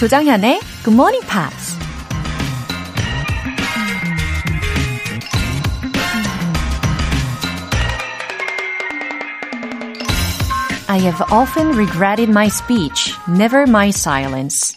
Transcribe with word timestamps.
조정현의 0.00 0.60
Good 0.82 0.94
Morning 0.94 1.26
Pops. 1.28 1.78
I 10.88 11.00
have 11.00 11.20
often 11.30 11.76
regretted 11.76 12.30
my 12.30 12.46
speech, 12.46 13.14
never 13.28 13.68
my 13.68 13.88
silence. 13.88 14.74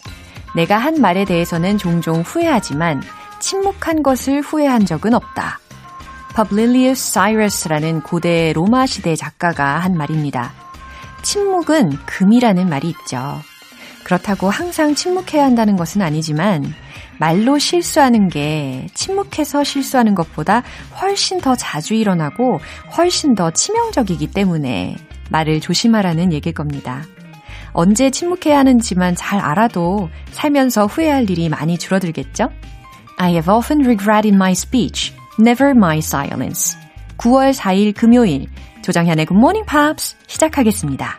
내가 0.54 0.76
한 0.76 1.00
말에 1.00 1.24
대해서는 1.24 1.78
종종 1.78 2.20
후회하지만 2.20 3.02
침묵한 3.40 4.02
것을 4.02 4.42
후회한 4.42 4.84
적은 4.84 5.14
없다. 5.14 5.58
Publilius 6.36 7.12
Cyrus라는 7.12 8.02
고대 8.02 8.52
로마 8.52 8.84
시대 8.84 9.16
작가가 9.16 9.78
한 9.78 9.96
말입니다. 9.96 10.52
침묵은 11.22 12.00
금이라는 12.04 12.68
말이 12.68 12.90
있죠. 12.90 13.40
그렇다고 14.04 14.50
항상 14.50 14.94
침묵해야 14.94 15.44
한다는 15.44 15.76
것은 15.76 16.02
아니지만 16.02 16.72
말로 17.18 17.58
실수하는 17.58 18.28
게 18.28 18.86
침묵해서 18.94 19.64
실수하는 19.64 20.14
것보다 20.14 20.62
훨씬 21.00 21.40
더 21.40 21.56
자주 21.56 21.94
일어나고 21.94 22.60
훨씬 22.96 23.34
더 23.34 23.50
치명적이기 23.50 24.28
때문에 24.28 24.96
말을 25.30 25.60
조심하라는 25.60 26.32
얘기일 26.32 26.54
겁니다. 26.54 27.02
언제 27.72 28.10
침묵해야 28.10 28.58
하는지만 28.58 29.16
잘 29.16 29.40
알아도 29.40 30.08
살면서 30.30 30.86
후회할 30.86 31.28
일이 31.28 31.48
많이 31.48 31.76
줄어들겠죠? 31.76 32.50
I 33.16 33.32
have 33.32 33.52
often 33.52 33.80
regretted 33.84 34.34
my 34.34 34.52
speech, 34.52 35.12
never 35.40 35.70
my 35.70 35.98
silence. 35.98 36.78
9월 37.16 37.54
4일 37.54 37.94
금요일 37.94 38.46
조정현의 38.82 39.26
Good 39.26 39.38
Morning 39.38 39.66
Pops 39.68 40.16
시작하겠습니다. 40.26 41.18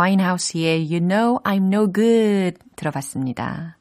와인하우스의 0.00 0.86
You 0.90 1.00
Know 1.00 1.42
I'm 1.42 1.66
No 1.66 1.92
Good 1.92 2.58
들어봤습니다. 2.74 3.76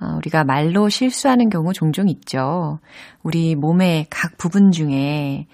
어, 0.00 0.16
우리가 0.16 0.42
말로 0.42 0.88
실수하는 0.88 1.50
경우 1.50 1.72
종종 1.72 2.08
있죠. 2.08 2.80
우리 3.22 3.54
몸의 3.54 4.06
각 4.10 4.36
부분 4.38 4.72
중에 4.72 5.46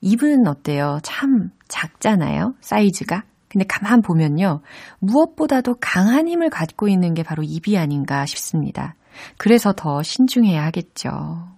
입은 0.00 0.48
어때요? 0.48 0.98
참 1.04 1.50
작잖아요. 1.68 2.54
사이즈가. 2.60 3.22
근데 3.48 3.64
가만 3.68 4.02
보면요. 4.02 4.62
무엇보다도 4.98 5.76
강한 5.80 6.26
힘을 6.26 6.50
갖고 6.50 6.88
있는 6.88 7.14
게 7.14 7.22
바로 7.22 7.44
입이 7.44 7.78
아닌가 7.78 8.26
싶습니다. 8.26 8.96
그래서 9.36 9.72
더 9.72 10.02
신중해야 10.02 10.64
하겠죠. 10.64 11.10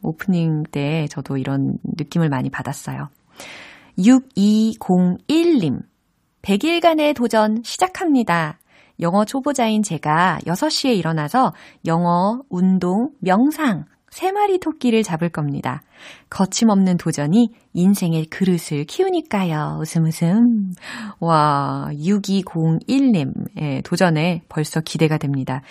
오프닝 0.02 0.64
때 0.64 1.06
저도 1.08 1.38
이런 1.38 1.78
느낌을 1.84 2.28
많이 2.28 2.50
받았어요. 2.50 3.08
6201님. 3.96 5.80
100일간의 6.44 7.14
도전 7.16 7.62
시작합니다. 7.64 8.58
영어 9.00 9.24
초보자인 9.24 9.82
제가 9.82 10.38
6시에 10.46 10.96
일어나서 10.96 11.52
영어, 11.86 12.42
운동, 12.48 13.10
명상, 13.20 13.86
3마리 14.10 14.60
토끼를 14.60 15.02
잡을 15.02 15.28
겁니다. 15.28 15.82
거침없는 16.30 16.98
도전이 16.98 17.48
인생의 17.72 18.26
그릇을 18.26 18.84
키우니까요. 18.84 19.78
웃음 19.80 20.04
웃음. 20.04 20.72
와, 21.18 21.88
6201님, 21.90 23.32
예, 23.60 23.80
도전에 23.80 24.42
벌써 24.48 24.80
기대가 24.80 25.18
됩니다. 25.18 25.62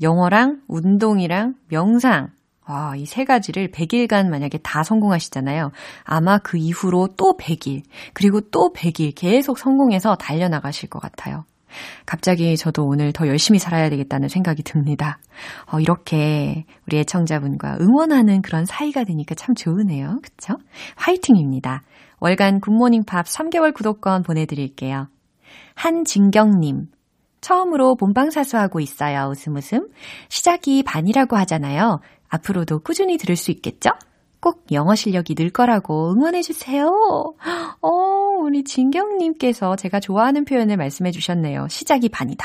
영어랑 0.00 0.62
운동이랑 0.68 1.54
명상, 1.68 2.28
와, 2.68 2.94
이세 2.96 3.24
가지를 3.24 3.70
100일간 3.70 4.28
만약에 4.28 4.58
다 4.58 4.82
성공하시잖아요. 4.82 5.72
아마 6.04 6.38
그 6.38 6.56
이후로 6.56 7.08
또 7.16 7.36
100일, 7.38 7.82
그리고 8.14 8.40
또 8.40 8.72
100일 8.74 9.14
계속 9.16 9.58
성공해서 9.58 10.14
달려나가실 10.14 10.88
것 10.88 11.00
같아요. 11.00 11.44
갑자기 12.06 12.56
저도 12.56 12.84
오늘 12.84 13.12
더 13.12 13.26
열심히 13.26 13.58
살아야 13.58 13.88
되겠다는 13.88 14.28
생각이 14.28 14.62
듭니다. 14.62 15.18
어, 15.72 15.80
이렇게 15.80 16.64
우리 16.86 16.98
애청자분과 16.98 17.78
응원하는 17.80 18.42
그런 18.42 18.64
사이가 18.64 19.04
되니까 19.04 19.34
참 19.34 19.54
좋으네요. 19.54 20.20
그쵸? 20.22 20.54
화이팅입니다. 20.96 21.82
월간 22.20 22.60
굿모닝 22.60 23.04
팝 23.04 23.26
3개월 23.26 23.74
구독권 23.74 24.22
보내드릴게요. 24.22 25.08
한진경님, 25.74 26.86
처음으로 27.42 27.96
본방사수하고 27.96 28.80
있어요. 28.80 29.28
웃음 29.30 29.56
웃음. 29.56 29.88
시작이 30.30 30.82
반이라고 30.84 31.36
하잖아요. 31.36 32.00
앞으로도 32.28 32.78
꾸준히 32.78 33.18
들을 33.18 33.36
수 33.36 33.50
있겠죠? 33.50 33.90
꼭 34.40 34.64
영어 34.72 34.94
실력이 34.94 35.34
늘 35.34 35.50
거라고 35.50 36.12
응원해주세요. 36.12 36.86
어, 37.82 37.88
우리 38.40 38.64
진경님께서 38.64 39.76
제가 39.76 40.00
좋아하는 40.00 40.44
표현을 40.44 40.76
말씀해 40.78 41.10
주셨네요. 41.10 41.68
시작이 41.68 42.08
반이다. 42.08 42.44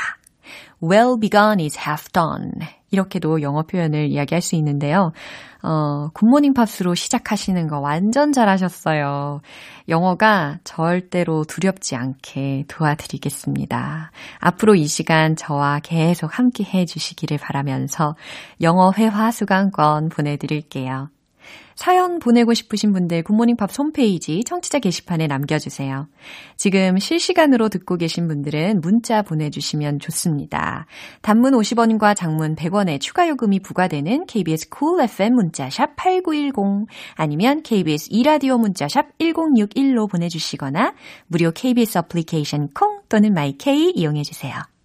Well 0.82 1.18
begun 1.18 1.58
is 1.60 1.78
half 1.78 2.12
done. 2.12 2.77
이렇게도 2.90 3.42
영어 3.42 3.62
표현을 3.62 4.08
이야기할 4.08 4.40
수 4.42 4.54
있는데요. 4.56 5.12
어, 5.62 6.08
굿모닝 6.14 6.54
팝스로 6.54 6.94
시작하시는 6.94 7.66
거 7.66 7.80
완전 7.80 8.32
잘하셨어요. 8.32 9.40
영어가 9.88 10.58
절대로 10.64 11.44
두렵지 11.44 11.96
않게 11.96 12.64
도와드리겠습니다. 12.68 14.12
앞으로 14.38 14.74
이 14.76 14.86
시간 14.86 15.34
저와 15.34 15.80
계속 15.82 16.38
함께 16.38 16.64
해 16.64 16.84
주시기를 16.86 17.38
바라면서 17.38 18.14
영어 18.62 18.92
회화 18.96 19.30
수강권 19.30 20.10
보내드릴게요. 20.10 21.08
사연 21.74 22.18
보내고 22.18 22.54
싶으신 22.54 22.92
분들 22.92 23.22
굿모닝 23.22 23.56
팝 23.56 23.70
홈페이지 23.78 24.42
청취자 24.42 24.80
게시판에 24.80 25.28
남겨주세요. 25.28 26.08
지금 26.56 26.98
실시간으로 26.98 27.68
듣고 27.68 27.96
계신 27.96 28.26
분들은 28.26 28.80
문자 28.80 29.22
보내주시면 29.22 30.00
좋습니다. 30.00 30.86
단문 31.22 31.52
50원과 31.52 32.16
장문 32.16 32.56
100원의 32.56 33.00
추가 33.00 33.28
요금이 33.28 33.60
부과되는 33.60 34.26
KBS 34.26 34.70
cool 34.76 35.04
FM 35.04 35.34
문자샵 35.34 35.94
8910 35.94 36.88
아니면 37.14 37.62
KBS 37.62 38.08
이라디오 38.10 38.58
문자샵 38.58 39.16
1061로 39.18 40.10
보내주시거나 40.10 40.94
무료 41.28 41.52
KBS 41.52 41.98
어플리케이션 41.98 42.70
콩 42.74 43.02
또는 43.08 43.32
마이케이 43.32 43.92
이용해주세요. 43.94 44.77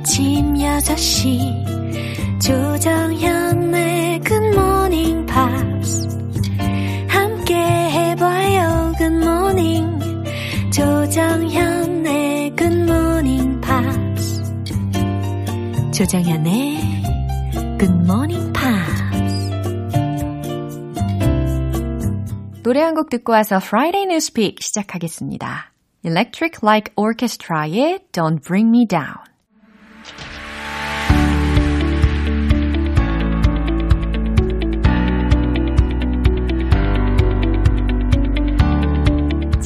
아침 0.00 0.54
6시 0.54 2.40
조정현의 2.40 4.20
굿모닝 4.20 5.26
팝스 5.26 6.08
함께 7.06 7.54
해봐요 7.54 8.92
굿모닝 8.96 10.00
조정현의 10.72 12.56
굿모닝 12.56 13.60
팝스 13.60 14.42
조정현의 15.92 16.78
굿모닝 17.78 18.52
팝스 18.54 19.50
노래 22.62 22.80
한 22.80 22.94
곡 22.94 23.10
듣고 23.10 23.32
와서 23.32 23.56
Friday 23.56 24.04
Newspeak 24.04 24.56
시작하겠습니다. 24.62 25.72
Electric 26.04 26.60
Like 26.62 26.94
Orchestra의 26.96 27.98
Don't 28.12 28.42
Bring 28.42 28.68
Me 28.70 28.86
Down 28.86 29.29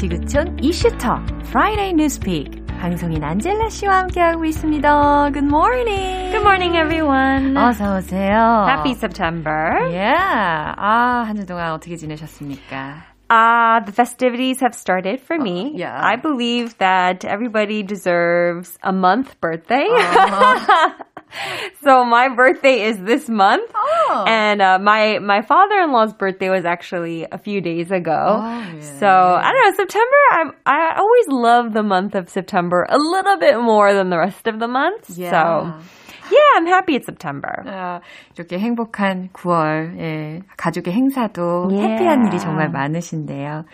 인천 0.04 0.58
이슈터 0.62 1.22
Friday 1.48 1.90
Newspeak 1.92 2.66
방송인 2.80 3.24
안젤라 3.24 3.70
씨와 3.70 4.00
함께하고 4.00 4.46
있습니다. 4.46 5.32
Good 5.34 5.46
morning. 5.46 6.32
Good 6.32 6.42
morning, 6.42 6.76
everyone. 6.78 7.58
어서 7.58 7.98
오세요. 7.98 8.66
Happy 8.70 8.94
September. 8.94 9.80
Yeah. 9.90 10.74
아, 10.78 11.26
한 11.28 11.36
주 11.36 11.46
동안 11.46 11.72
어떻게 11.74 11.96
지내셨습니까? 11.98 13.04
Uh, 13.30 13.80
the 13.86 13.92
festivities 13.92 14.60
have 14.62 14.74
started 14.74 15.20
for 15.22 15.38
me. 15.38 15.74
Uh, 15.76 15.78
yeah. 15.80 16.00
I 16.02 16.16
believe 16.16 16.78
that 16.80 17.24
everybody 17.26 17.84
deserves 17.84 18.78
a 18.82 18.92
month 18.94 19.40
birthday. 19.42 19.86
Uh-huh. 19.92 20.90
so 21.83 22.05
my 22.05 22.29
birthday 22.35 22.83
is 22.83 22.99
this 22.99 23.29
month. 23.29 23.71
Oh. 23.75 24.25
And 24.27 24.61
uh, 24.61 24.79
my 24.79 25.19
my 25.19 25.43
father-in-law's 25.43 26.15
birthday 26.15 26.51
was 26.51 26.65
actually 26.65 27.27
a 27.31 27.39
few 27.39 27.61
days 27.61 27.91
ago. 27.91 28.41
Oh, 28.41 28.73
really? 28.73 28.83
So 28.83 29.09
I 29.09 29.53
don't 29.53 29.71
know. 29.71 29.77
September. 29.77 30.17
I 30.31 30.45
I 30.67 30.99
always 30.99 31.29
love 31.29 31.73
the 31.73 31.83
month 31.83 32.15
of 32.15 32.29
September 32.29 32.87
a 32.89 32.99
little 32.99 33.39
bit 33.39 33.59
more 33.59 33.93
than 33.93 34.11
the 34.11 34.19
rest 34.19 34.47
of 34.47 34.59
the 34.59 34.69
months. 34.69 35.17
Yeah. 35.19 35.31
So 35.31 35.85
yeah, 36.34 36.50
I'm 36.58 36.66
happy 36.68 36.96
it's 36.96 37.06
September. 37.06 37.64
아, 37.66 38.02
이렇게 38.36 38.58
행복한 38.60 39.30
9월, 39.34 39.98
예, 40.00 40.42
가족의 40.58 40.94
행사도 40.94 41.70
Yeah. 41.72 41.88
해피한 41.96 42.28
일이 42.28 42.40
정말 42.40 42.70
많으신데요. 42.70 43.66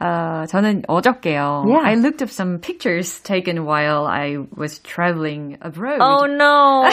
어, 0.00 0.44
저는 0.48 0.82
어저께요. 0.88 1.64
Yeah. 1.66 1.82
I 1.84 1.94
looked 1.94 2.22
up 2.22 2.30
some 2.30 2.58
pictures 2.58 3.20
taken 3.22 3.64
while 3.64 4.06
I 4.06 4.38
was 4.56 4.78
traveling 4.80 5.58
abroad. 5.60 5.98
Oh 6.00 6.26
no! 6.26 6.88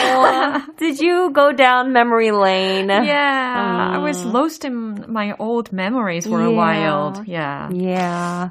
Did 0.78 1.00
you 1.00 1.30
go 1.32 1.52
down 1.52 1.92
memory 1.92 2.30
lane? 2.30 2.88
Yeah, 2.88 3.92
I 3.94 3.98
was 3.98 4.24
Mm. 4.24 4.32
lost 4.32 4.64
in 4.64 5.04
my 5.08 5.34
old 5.38 5.72
memories 5.72 6.26
for 6.26 6.40
a 6.40 6.50
Yeah. 6.50 6.56
while. 6.56 7.22
Yeah. 7.26 7.68
Yeah. 7.72 8.50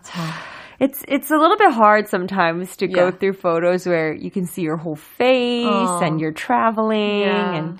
It's 0.82 1.05
it's 1.06 1.31
a 1.31 1.37
little 1.38 1.56
bit 1.56 1.73
hard 1.73 2.08
sometimes 2.08 2.76
to 2.79 2.88
go 2.88 3.12
through 3.12 3.34
photos 3.34 3.87
where 3.87 4.12
you 4.12 4.31
can 4.32 4.46
see 4.46 4.62
your 4.62 4.76
whole 4.76 4.96
face 4.96 6.02
and 6.02 6.20
you're 6.20 6.32
traveling 6.32 7.20
Yeah. 7.20 7.55
and 7.55 7.79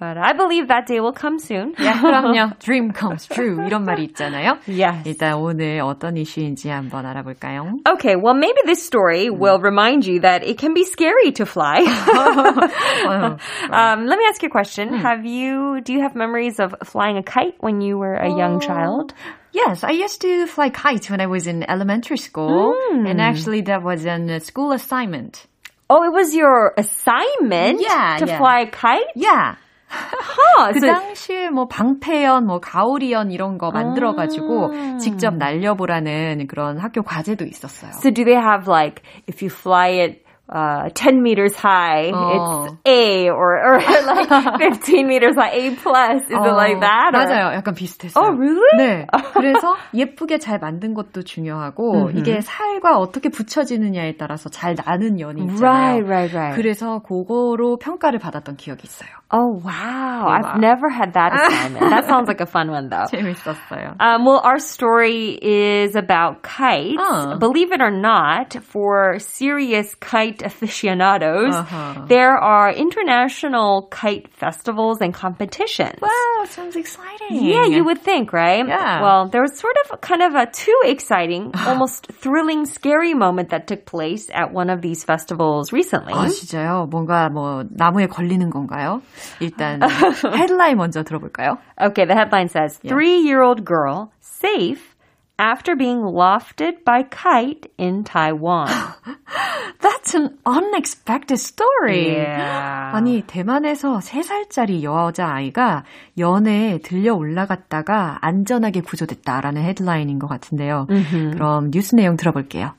but 0.00 0.18
I 0.18 0.32
believe 0.34 0.68
that 0.68 0.86
day 0.86 1.00
will 1.00 1.12
come 1.14 1.38
soon. 1.38 1.74
야, 1.80 1.92
그럼요. 2.00 2.58
Dream 2.60 2.92
comes 2.92 3.26
true. 3.26 3.56
이런 3.66 3.84
말이 3.84 4.04
있잖아요. 4.12 4.58
Yes. 4.68 5.04
일단 5.06 5.34
오늘 5.40 5.80
어떤 5.80 6.16
이슈인지 6.16 6.68
한번 6.68 7.06
알아볼까요? 7.06 7.72
Okay, 7.88 8.16
well 8.16 8.34
maybe 8.34 8.60
this 8.66 8.84
story 8.84 9.30
will 9.30 9.58
remind 9.58 10.04
you 10.06 10.20
that 10.20 10.44
it 10.44 10.58
can 10.58 10.74
be 10.74 10.84
scary 10.84 11.32
to 11.32 11.46
fly. 11.46 11.80
어휴, 11.80 13.38
um, 13.72 14.06
let 14.06 14.18
me 14.18 14.24
ask 14.28 14.42
you 14.42 14.48
a 14.48 14.50
question. 14.50 14.92
Have 14.94 15.24
you 15.24 15.80
do 15.82 15.92
you 15.92 16.02
have 16.02 16.14
memories 16.14 16.58
of 16.60 16.74
flying 16.84 17.16
a 17.16 17.22
kite 17.22 17.54
when 17.60 17.80
you 17.80 17.96
were 17.98 18.14
a 18.14 18.28
young 18.28 18.60
child? 18.60 19.14
Yes, 19.52 19.82
I 19.84 19.92
used 19.92 20.20
to 20.20 20.46
fly 20.46 20.68
kites 20.68 21.08
when 21.08 21.20
I 21.20 21.26
was 21.26 21.46
in 21.46 21.64
elementary 21.68 22.18
school, 22.18 22.74
Hmm. 22.76 23.06
and 23.06 23.20
actually 23.22 23.62
that 23.62 23.82
was 23.82 24.04
a 24.04 24.38
school 24.40 24.72
assignment. 24.72 25.46
Oh, 25.88 26.02
it 26.04 26.12
was 26.12 26.34
your 26.34 26.74
assignment 26.76 27.80
Yeah, 27.80 28.16
to 28.18 28.26
yeah. 28.26 28.38
fly 28.38 28.60
a 28.62 28.70
kite? 28.70 29.06
Yeah. 29.14 29.54
Huh, 29.91 30.73
그 30.73 30.79
당시에 30.79 31.49
뭐 31.49 31.67
방패연, 31.67 32.45
뭐 32.45 32.59
가오리연 32.59 33.31
이런 33.31 33.57
거 33.57 33.71
만들어 33.71 34.15
가지고 34.15 34.71
직접 34.97 35.35
날려보라는 35.35 36.47
그런 36.47 36.77
학교 36.77 37.01
과제도 37.03 37.45
있었어요. 37.45 37.91
So 37.91 38.11
do 38.11 38.23
they 38.23 38.39
have 38.39 38.67
like 38.71 39.03
if 39.27 39.43
you 39.43 39.49
fly 39.51 39.89
it 39.99 40.23
uh, 40.48 40.88
10 40.94 41.22
meters 41.24 41.56
high, 41.56 42.12
Oh. 42.14 42.66
it's 42.66 42.76
A 42.86 43.28
or, 43.30 43.58
or 43.58 43.78
like 43.82 44.28
15 44.78 45.06
meters 45.08 45.34
high, 45.34 45.50
A 45.50 45.74
plus? 45.74 46.22
Is 46.22 46.30
it 46.30 46.54
like 46.54 46.78
that? 46.80 47.14
or- 47.14 47.18
어, 47.20 47.26
맞아요. 47.26 47.52
약간 47.60 47.74
비슷했어요. 47.74 48.14
Oh, 48.22 48.30
really? 48.30 48.62
네. 48.78 49.06
그래서 49.34 49.74
예쁘게 49.92 50.38
잘 50.38 50.60
만든 50.60 50.94
것도 50.94 51.22
중요하고 51.24 52.10
이게 52.14 52.40
살과 52.40 52.96
어떻게 52.98 53.28
붙여지느냐에 53.28 54.16
따라서 54.16 54.48
잘 54.48 54.76
나는 54.76 55.18
연이 55.18 55.42
있잖아요. 55.46 55.60
Right, 55.60 56.06
right, 56.06 56.32
right. 56.32 56.54
그래서 56.54 57.00
그거로 57.00 57.76
평가를 57.78 58.20
받았던 58.20 58.56
기억이 58.56 58.84
있어요. 58.86 59.08
Oh, 59.32 59.58
wow. 59.64 60.28
I've 60.28 60.60
never 60.60 60.88
had 60.88 61.14
that 61.14 61.32
assignment. 61.34 61.90
that 61.90 62.06
sounds 62.06 62.28
like 62.28 62.40
a 62.40 62.46
fun 62.46 62.70
one 62.70 62.88
though. 62.88 63.06
재밌었어요. 63.10 63.96
Um, 63.98 64.24
well, 64.24 64.38
our 64.38 64.60
story 64.60 65.36
is 65.42 65.96
about 65.96 66.44
kites. 66.44 67.02
Oh. 67.02 67.36
Believe 67.40 67.72
it 67.72 67.80
or 67.82 67.90
not, 67.90 68.54
for 68.62 69.18
serious 69.18 69.92
kite 69.96 70.39
aficionados, 70.42 71.54
Uh-huh. 71.54 72.06
there 72.08 72.36
are 72.36 72.70
international 72.72 73.88
kite 73.90 74.28
festivals 74.32 75.00
and 75.00 75.12
competitions. 75.12 76.00
Wow, 76.00 76.44
sounds 76.48 76.76
exciting. 76.76 77.44
Yeah, 77.44 77.66
you 77.66 77.84
would 77.84 78.00
think, 78.02 78.32
right? 78.32 78.66
Yeah. 78.66 79.00
Well, 79.02 79.28
there 79.28 79.42
was 79.42 79.58
sort 79.58 79.76
of 79.84 80.00
kind 80.00 80.22
of 80.22 80.34
a 80.34 80.46
too 80.46 80.76
exciting, 80.84 81.52
almost 81.66 82.06
thrilling, 82.20 82.66
scary 82.66 83.14
moment 83.14 83.50
that 83.50 83.66
took 83.66 83.84
place 83.84 84.30
at 84.32 84.52
one 84.52 84.70
of 84.70 84.80
these 84.82 85.04
festivals 85.04 85.72
recently. 85.72 86.12
아, 86.14 86.26
진짜요? 86.28 86.88
뭔가 86.90 87.28
뭐 87.28 87.64
나무에 87.68 88.06
걸리는 88.06 88.50
건가요? 88.50 89.02
일단 89.40 89.80
헤드라인 89.82 90.76
먼저 90.76 91.02
들어볼까요? 91.02 91.58
Okay, 91.80 92.04
the 92.04 92.14
headline 92.14 92.48
says 92.48 92.78
Three-year-old 92.86 93.64
girl 93.64 94.12
safe 94.20 94.94
after 95.38 95.76
being 95.76 96.00
lofted 96.00 96.84
by 96.84 97.02
kite 97.02 97.68
in 97.76 98.04
Taiwan. 98.04 98.70
That's 99.80 99.99
an 100.14 100.38
unexpected 100.46 101.38
story. 101.38 102.16
Yeah. 102.16 102.90
아니, 102.94 103.22
대만에서 103.26 103.98
3살짜리 103.98 104.82
여자아이가 104.82 105.84
연애에 106.18 106.78
들려 106.78 107.14
올라갔다가 107.14 108.18
안전하게 108.20 108.80
구조됐다라는 108.80 109.62
헤드라인인 109.62 110.18
것 110.18 110.26
같은데요. 110.28 110.86
그럼 111.32 111.70
뉴스 111.70 111.94
내용 111.94 112.16
들어볼게요. 112.16 112.74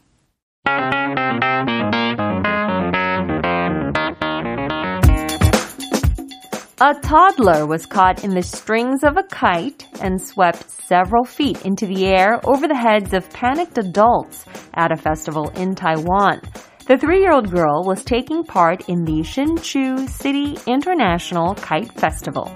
A 6.80 6.94
toddler 7.02 7.66
was 7.66 7.88
caught 7.88 8.24
in 8.24 8.32
the 8.36 8.44
strings 8.44 9.04
of 9.04 9.18
a 9.18 9.24
kite 9.24 9.88
and 10.00 10.22
swept 10.22 10.70
several 10.70 11.26
feet 11.26 11.66
into 11.66 11.88
the 11.88 12.06
air 12.06 12.40
over 12.44 12.68
the 12.68 12.76
heads 12.76 13.14
of 13.14 13.28
panicked 13.32 13.80
adults 13.80 14.46
at 14.76 14.92
a 14.92 14.96
festival 14.96 15.50
in 15.56 15.74
Taiwan. 15.74 16.40
The 16.88 16.98
three-year-old 16.98 17.52
girl 17.52 17.84
was 17.86 18.04
taking 18.04 18.44
part 18.44 18.88
in 18.88 19.04
the 19.06 19.22
Hsinchu 19.22 20.08
City 20.08 20.56
International 20.66 21.56
Kite 21.56 21.92
Festival. 22.00 22.54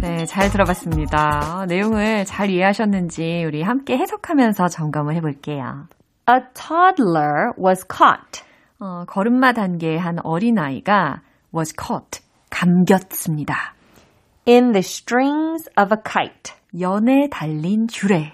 네, 0.00 0.24
잘 0.26 0.50
들어봤습니다. 0.50 1.62
어, 1.62 1.66
내용을 1.66 2.24
잘 2.24 2.50
이해하셨는지 2.50 3.44
우리 3.46 3.62
함께 3.62 3.96
해석하면서 3.96 4.68
점검을 4.68 5.14
해볼게요. 5.16 5.88
A 6.28 6.40
toddler 6.54 7.52
was 7.58 7.84
caught. 7.86 8.44
어, 8.78 9.04
걸음마 9.06 9.52
단계의 9.52 9.98
한 9.98 10.18
어린아이가 10.22 11.22
was 11.54 11.74
caught, 11.76 12.22
감겼습니다. 12.50 13.74
in 14.46 14.72
the 14.72 14.80
strings 14.80 15.68
of 15.76 15.92
a 15.92 15.98
kite 16.02 16.54
연에 16.80 17.28
달린 17.30 17.86
줄에 17.88 18.32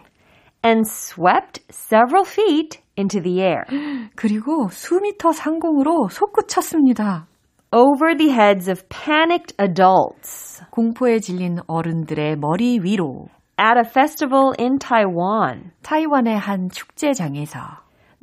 and 0.63 0.87
swept 0.87 1.61
several 1.71 2.25
feet 2.25 2.81
into 2.97 3.21
the 3.21 3.41
air 3.41 3.65
그리고 4.17 4.69
수미터 4.69 5.33
상공으로 5.33 6.09
솟구쳤습니다. 6.09 7.27
over 7.73 8.17
the 8.17 8.31
heads 8.31 8.69
of 8.71 8.89
panicked 8.89 9.55
adults 9.61 10.63
공포에 10.71 11.19
질린 11.19 11.59
어른들의 11.67 12.37
머리 12.37 12.79
위로 12.81 13.29
at 13.59 13.77
a 13.77 13.85
festival 13.89 14.53
in 14.59 14.79
Taiwan. 14.79 15.73
타이완의 15.83 16.39
한 16.39 16.69
축제장에서 16.71 17.59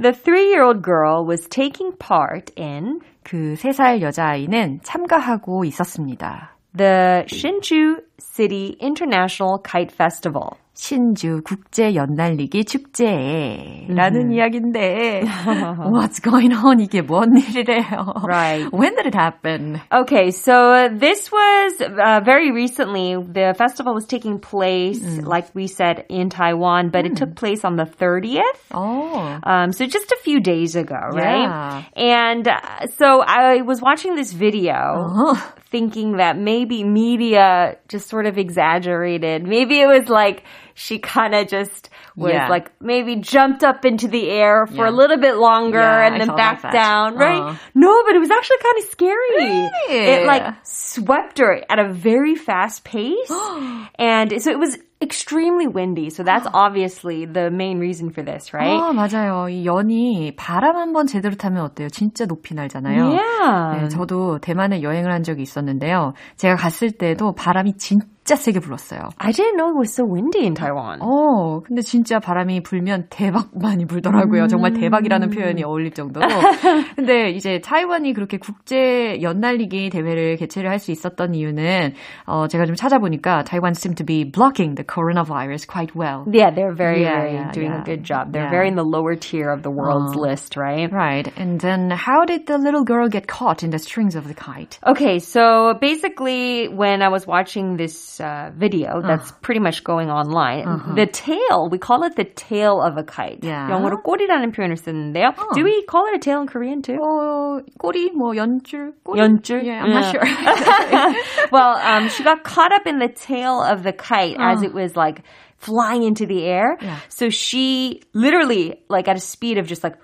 The 0.01 0.11
three-year-old 0.11 0.81
girl 0.83 1.23
was 1.27 1.47
taking 1.47 1.95
part 1.97 2.51
in 2.57 2.99
그 3.23 3.53
세 3.53 3.71
살 3.71 4.01
여자아이는 4.01 4.79
참가하고 4.83 5.65
있었습니다. 5.65 6.49
the 6.75 7.23
Hsinchu 7.27 8.01
City 8.19 8.75
International 8.81 9.59
Kite 9.63 9.91
Festival. 9.91 10.57
신주 10.77 11.41
국제 11.45 11.93
연날리기 11.93 12.65
축제라는 12.65 14.31
이야기인데 14.31 15.21
What's 15.91 16.19
going 16.19 16.51
on? 16.53 16.79
이게 16.79 17.01
뭔 17.01 17.37
일이래요? 17.37 18.23
Right. 18.25 18.67
When 18.73 18.95
did 18.95 19.05
it 19.05 19.13
happen? 19.15 19.79
Okay, 19.91 20.31
so 20.31 20.73
uh, 20.73 20.89
this 20.89 21.31
was 21.31 21.79
uh, 21.79 22.21
very 22.25 22.51
recently. 22.51 23.13
The 23.15 23.53
festival 23.55 23.93
was 23.93 24.07
taking 24.07 24.39
place, 24.39 24.99
like 25.21 25.53
we 25.53 25.67
said, 25.67 26.05
in 26.09 26.29
Taiwan, 26.29 26.89
but 26.89 27.05
it 27.05 27.17
took 27.17 27.35
place 27.35 27.63
on 27.63 27.75
the 27.75 27.85
30th. 27.85 28.41
Oh. 28.73 29.39
Um, 29.43 29.71
so 29.73 29.85
just 29.85 30.11
a 30.11 30.17
few 30.23 30.39
days 30.39 30.75
ago, 30.75 30.97
right? 31.13 31.47
Yeah. 31.47 31.83
And 31.95 32.47
uh, 32.47 32.87
so 32.97 33.21
I 33.21 33.61
was 33.61 33.79
watching 33.81 34.15
this 34.15 34.33
video 34.33 34.73
Uh-huh. 34.73 35.35
thinking 35.70 36.16
that 36.16 36.38
maybe 36.38 36.82
media 36.84 37.76
just 37.88 38.08
sort 38.08 38.24
of 38.26 38.38
exaggerated. 38.38 39.42
Maybe 39.46 39.80
it 39.80 39.86
was 39.86 40.08
like 40.08 40.44
she 40.74 40.98
kind 40.98 41.34
of 41.34 41.48
just 41.48 41.90
was 42.16 42.32
Yeah. 42.32 42.48
like 42.48 42.70
maybe 42.80 43.16
jumped 43.16 43.62
up 43.64 43.84
into 43.84 44.08
the 44.08 44.30
air 44.30 44.66
for 44.66 44.84
Yeah. 44.86 44.90
a 44.90 44.92
little 44.92 45.18
bit 45.18 45.36
longer 45.36 45.78
Yeah, 45.78 46.06
and 46.06 46.20
then 46.20 46.28
back 46.36 46.64
like 46.64 46.72
down, 46.72 47.16
right? 47.16 47.40
Uh. 47.40 47.54
No, 47.74 48.02
but 48.06 48.14
it 48.14 48.18
was 48.18 48.30
actually 48.30 48.58
kind 48.62 48.78
of 48.78 48.84
scary. 48.90 49.36
Really? 49.36 49.68
It 49.90 50.26
like 50.26 50.54
swept 50.62 51.38
her 51.38 51.62
at 51.68 51.78
a 51.78 51.92
very 51.92 52.34
fast 52.34 52.84
pace. 52.84 53.30
and 53.98 54.40
so 54.42 54.50
it 54.50 54.58
was 54.58 54.78
extremely 55.00 55.66
windy. 55.66 56.10
So 56.10 56.22
that's 56.22 56.46
obviously 56.52 57.24
the 57.24 57.50
main 57.50 57.78
reason 57.78 58.10
for 58.10 58.24
this, 58.24 58.52
right? 58.52 58.80
아, 58.80 58.92
맞아요. 58.92 59.48
이 59.48 59.64
연이 59.64 60.34
바람 60.36 60.76
한번 60.76 61.06
제대로 61.06 61.36
타면 61.36 61.62
어때요? 61.62 61.88
진짜 61.88 62.26
높이 62.26 62.54
날잖아요. 62.54 63.08
Yeah. 63.08 63.82
네, 63.82 63.88
저도 63.88 64.38
대만에 64.40 64.82
여행을 64.82 65.12
한 65.12 65.22
적이 65.22 65.42
있었는데요. 65.42 66.14
제가 66.36 66.56
갔을 66.56 66.90
때도 66.90 67.32
바람이 67.34 67.76
진짜 67.76 68.06
세게 68.27 68.59
불었어요. 68.61 69.09
I 69.17 69.31
didn't 69.31 69.57
know 69.57 69.69
it 69.69 69.77
was 69.77 69.93
so 69.93 70.03
windy 70.05 70.43
in 70.43 70.53
Taiwan. 70.55 70.99
어, 71.01 71.59
근데 71.61 71.81
진짜 71.81 72.19
바람이 72.19 72.63
불면 72.63 73.07
대박 73.09 73.49
많이 73.53 73.85
불더라고요. 73.85 74.47
정말 74.47 74.73
대박이라는 74.73 75.29
표현이 75.29 75.63
어울릴 75.63 75.91
정도로. 75.91 76.25
근데 76.95 77.29
이제 77.31 77.59
타이완이 77.61 78.13
그렇게 78.13 78.37
국제 78.37 79.21
연날리기 79.21 79.89
대회를 79.89 80.37
개최를 80.37 80.69
할 80.69 80.79
수 80.79 80.91
있었던 80.91 81.33
이유는 81.35 81.93
어, 82.25 82.47
제가 82.47 82.65
좀 82.65 82.75
찾아보니까 82.75 83.43
Taiwan 83.43 83.73
seemed 83.75 83.97
to 83.97 84.05
be 84.05 84.23
blocking 84.29 84.75
the 84.75 84.83
coronavirus 84.83 85.67
quite 85.67 85.95
well. 85.95 86.25
Yeah, 86.31 86.51
they're 86.51 86.73
very, 86.75 87.03
Yeah, 87.03 87.19
very 87.21 87.33
yeah, 87.35 87.51
doing 87.51 87.71
yeah. 87.71 87.81
a 87.81 87.83
good 87.85 88.03
job. 88.03 88.33
They're 88.33 88.43
Yeah. 88.47 88.51
very 88.51 88.67
in 88.67 88.75
the 88.75 88.83
lower 88.83 89.15
tier 89.15 89.49
of 89.51 89.63
the 89.63 89.71
world's 89.71 90.15
Uh. 90.17 90.19
list, 90.27 90.57
right? 90.57 90.91
Right. 90.91 91.27
And 91.37 91.59
then 91.61 91.91
how 91.91 92.25
did 92.25 92.47
the 92.47 92.57
little 92.57 92.83
girl 92.83 93.07
get 93.07 93.27
caught 93.27 93.63
in 93.63 93.69
the 93.71 93.79
strings 93.79 94.15
of 94.15 94.27
the 94.27 94.33
kite? 94.33 94.79
Okay, 94.85 95.19
so 95.19 95.75
basically, 95.79 96.67
when 96.67 97.01
I 97.01 97.07
was 97.09 97.25
watching 97.27 97.77
this 97.77 98.16
uh, 98.19 98.51
video 98.55 99.01
that's 99.01 99.31
pretty 99.41 99.59
much 99.59 99.83
going 99.83 100.09
online, 100.09 100.95
the 100.95 101.05
tail, 101.05 101.69
we 101.69 101.77
call 101.77 102.03
it 102.03 102.15
the 102.15 102.23
tail 102.25 102.81
of 102.81 102.97
a 102.97 103.03
kite. 103.03 103.39
Yeah. 103.43 103.69
영어로 103.69 104.01
꼬리라는 104.03 104.51
표현을 104.51 104.77
쓰는데요. 104.77 105.31
Do 105.53 105.63
we 105.63 105.83
call 105.89 106.05
it 106.07 106.15
a 106.15 106.19
tail 106.19 106.41
in 106.41 106.47
Korean 106.47 106.81
too? 106.81 106.97
어, 106.97 107.59
꼬리, 107.79 108.11
뭐, 108.13 108.35
연줄? 108.35 108.93
꼬리? 109.05 109.19
연줄? 109.19 109.63
Yeah, 109.63 109.83
I'm 109.83 109.91
not 109.93 110.13
Yeah. 110.13 111.13
sure. 111.13 111.49
well, 111.51 111.77
um, 111.77 112.09
she 112.09 112.23
got 112.23 112.43
caught 112.43 112.71
up 112.73 112.87
in 112.87 112.99
the 112.99 113.07
tail 113.09 113.61
of 113.61 113.83
the 113.83 113.93
kite 113.93 114.35
as 114.39 114.61
it 114.63 114.73
was 114.73 114.95
like 114.95 115.23
flying 115.57 116.03
into 116.03 116.25
the 116.25 116.45
air. 116.45 116.77
Yeah. 116.81 116.99
So 117.09 117.29
she 117.29 118.01
literally, 118.13 118.81
like 118.89 119.07
at 119.07 119.15
a 119.15 119.21
speed 119.21 119.57
of 119.57 119.67
just 119.67 119.83
like, 119.83 119.95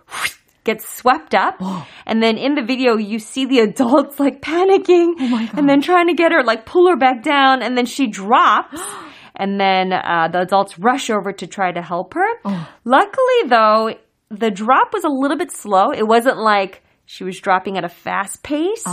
gets 0.64 0.88
swept 0.88 1.34
up. 1.34 1.60
And 2.06 2.22
then 2.22 2.36
in 2.38 2.54
the 2.54 2.62
video, 2.62 2.96
you 2.96 3.18
see 3.18 3.44
the 3.46 3.60
adults 3.60 4.18
like 4.18 4.40
panicking 4.42 5.14
and 5.56 5.68
then 5.68 5.80
trying 5.82 6.08
to 6.08 6.14
get 6.14 6.32
her, 6.32 6.42
like 6.42 6.66
pull 6.66 6.88
her 6.88 6.96
back 6.96 7.22
down. 7.22 7.62
And 7.62 7.76
then 7.76 7.86
she 7.86 8.06
drops. 8.08 8.80
And 9.36 9.58
then 9.58 9.92
uh, 9.92 10.28
the 10.30 10.42
adults 10.42 10.78
rush 10.78 11.10
over 11.10 11.32
to 11.32 11.48
try 11.48 11.72
to 11.72 11.82
help 11.82 12.14
her. 12.14 12.28
Luckily, 12.84 13.48
though, 13.48 13.94
the 14.30 14.48
drop 14.52 14.92
was 14.92 15.02
a 15.02 15.08
little 15.08 15.36
bit 15.36 15.50
slow. 15.50 15.90
It 15.90 16.06
wasn't 16.06 16.38
like 16.38 16.84
she 17.04 17.24
was 17.24 17.40
dropping 17.40 17.76
at 17.76 17.82
a 17.84 17.88
fast 17.88 18.44
pace. 18.44 18.84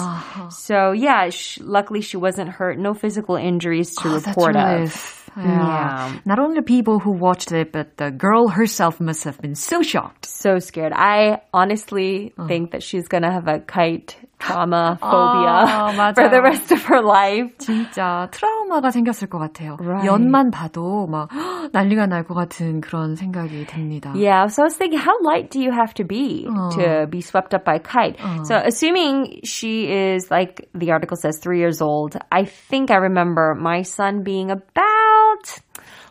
So 0.50 0.94
yeah, 0.94 1.30
sh- 1.30 1.60
luckily 1.62 2.02
she 2.02 2.18
wasn't 2.18 2.50
hurt. 2.50 2.80
No 2.80 2.96
physical 2.96 3.36
injuries 3.36 3.94
to 3.98 4.08
Oh, 4.10 4.16
report 4.16 4.56
of. 4.56 5.21
relief. 5.31 5.31
Yeah. 5.37 5.45
Yeah. 5.45 6.13
Not 6.25 6.39
only 6.39 6.57
the 6.57 6.63
people 6.65 6.99
who 6.99 7.11
watched 7.13 7.53
it, 7.53 7.71
but 7.73 7.97
the 7.99 8.11
girl 8.11 8.49
herself 8.49 9.01
must 9.01 9.25
have 9.25 9.39
been 9.41 9.55
so 9.55 9.83
shocked. 9.83 10.25
So 10.27 10.59
scared. 10.59 10.93
I 10.95 11.41
honestly 11.53 12.33
Oh. 12.39 12.47
think 12.47 12.71
that 12.73 12.83
she's 12.83 13.07
gonna 13.09 13.31
have 13.31 13.47
a 13.47 13.61
kite 13.61 14.17
trauma 14.39 14.99
phobia 15.01 15.65
Oh, 15.65 16.13
for 16.15 16.29
the 16.29 16.41
맞아요. 16.41 16.43
rest 16.43 16.73
of 16.73 16.83
her 16.85 17.01
life. 17.03 17.53
진짜 17.59 18.29
트라우마가 18.33 18.91
생겼을 18.91 19.29
것 19.29 19.39
같아요. 19.39 19.77
Right. 19.81 20.05
연만 20.07 20.51
봐도 20.51 21.07
막 21.07 21.29
난리가 21.73 22.07
날 22.07 22.25
것 22.25 22.35
같은 22.35 22.81
그런 22.81 23.17
생각이 23.17 23.67
듭니다. 23.67 24.13
Yeah, 24.15 24.47
so 24.49 24.63
I 24.63 24.67
was 24.67 24.77
thinking, 24.77 24.99
how 25.01 25.17
light 25.23 25.51
do 25.51 25.61
you 25.61 25.71
have 25.73 25.93
to 25.95 26.05
be 26.05 26.45
to 26.77 27.07
be 27.11 27.21
swept 27.21 27.55
up 27.55 27.65
by 27.65 27.77
a 27.77 27.81
kite? 27.81 28.17
So 28.45 28.57
assuming 28.57 29.41
she 29.45 29.89
is, 29.89 30.31
like 30.31 30.69
the 30.75 30.93
article 30.93 31.17
says, 31.17 31.39
three 31.43 31.59
years 31.61 31.81
old, 31.81 32.17
I 32.31 32.45
think 32.45 32.91
I 32.91 32.97
remember 32.97 33.55
my 33.55 33.83
son 33.83 34.23
being 34.23 34.51
about 34.51 34.65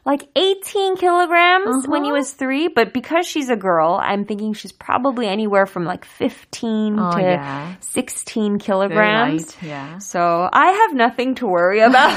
like 0.06 0.28
18 0.36 0.98
kilograms 0.98 1.88
when 1.88 2.04
he 2.04 2.12
was 2.12 2.32
three, 2.34 2.68
but 2.68 2.94
because 2.94 3.26
she's 3.28 3.50
a 3.50 3.56
girl, 3.56 4.00
I'm 4.02 4.26
thinking 4.26 4.54
she's 4.54 4.72
probably 4.72 5.28
anywhere 5.28 5.66
from 5.66 5.86
like 5.86 6.06
15 6.06 7.00
Oh, 7.00 7.12
to 7.12 7.22
yeah. 7.22 7.76
16 7.80 8.52
Very 8.54 8.60
kilograms. 8.60 9.56
light, 9.56 9.58
yeah. 9.64 9.98
So 9.98 10.48
I 10.52 10.72
have 10.72 10.94
nothing 10.94 11.36
to 11.36 11.48
worry 11.48 11.80
about. 11.82 12.14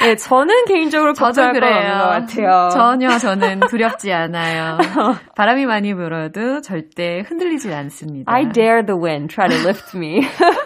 네, 0.00 0.16
저는 0.16 0.66
개인적으로 0.66 1.14
저도 1.14 1.40
걱정할 1.42 1.52
건 1.52 1.60
그래요. 1.60 1.76
없는 1.76 1.98
것 1.98 2.08
같아요. 2.10 2.68
전혀 2.70 3.18
저는 3.18 3.60
두렵지 3.68 4.12
않아요. 4.12 4.78
바람이 5.36 5.64
많이 5.66 5.94
불어도 5.94 6.60
절대 6.60 7.24
흔들리지 7.26 7.72
않습니다. 7.72 8.30
I 8.30 8.50
dare 8.52 8.82
the 8.84 8.96
wind 9.00 9.30
try 9.34 9.48
to 9.48 9.56
lift 9.64 9.96
me. 9.96 10.28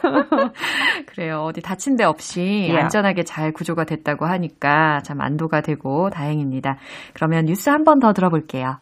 그래요. 1.08 1.42
어디 1.46 1.62
다친 1.62 1.96
데 1.96 2.04
없이 2.04 2.42
Yeah. 2.42 2.84
안전하게 2.84 3.24
잘 3.24 3.52
구조가 3.52 3.86
됐다고 3.86 4.26
하니까 4.26 5.02
참 5.04 5.22
안도가 5.22 5.62
되고 5.62 6.10
다행입니다. 6.10 6.78
그러면 7.14 7.46
뉴스 7.46 7.70
한 7.70 7.84
번 7.84 8.00
더 8.00 8.14
들어볼게요. 8.14 8.78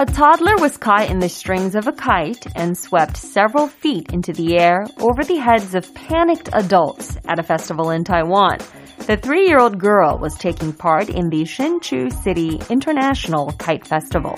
A 0.00 0.06
toddler 0.06 0.56
was 0.60 0.76
caught 0.76 1.08
in 1.08 1.20
the 1.20 1.28
strings 1.28 1.74
of 1.76 1.86
a 1.86 1.92
kite 1.92 2.46
and 2.56 2.76
swept 2.76 3.16
several 3.16 3.68
feet 3.68 4.12
into 4.12 4.32
the 4.32 4.58
air 4.58 4.84
over 5.00 5.22
the 5.22 5.36
heads 5.36 5.74
of 5.74 5.94
panicked 5.94 6.48
adults 6.52 7.16
at 7.26 7.38
a 7.38 7.42
festival 7.44 7.90
in 7.90 8.02
Taiwan. 8.04 8.58
The 9.07 9.17
three-year-old 9.17 9.79
girl 9.79 10.19
was 10.19 10.37
taking 10.37 10.71
part 10.71 11.09
in 11.09 11.29
the 11.29 11.43
Hsinchu 11.43 12.13
City 12.21 12.59
International 12.69 13.51
Kite 13.57 13.87
Festival. 13.87 14.35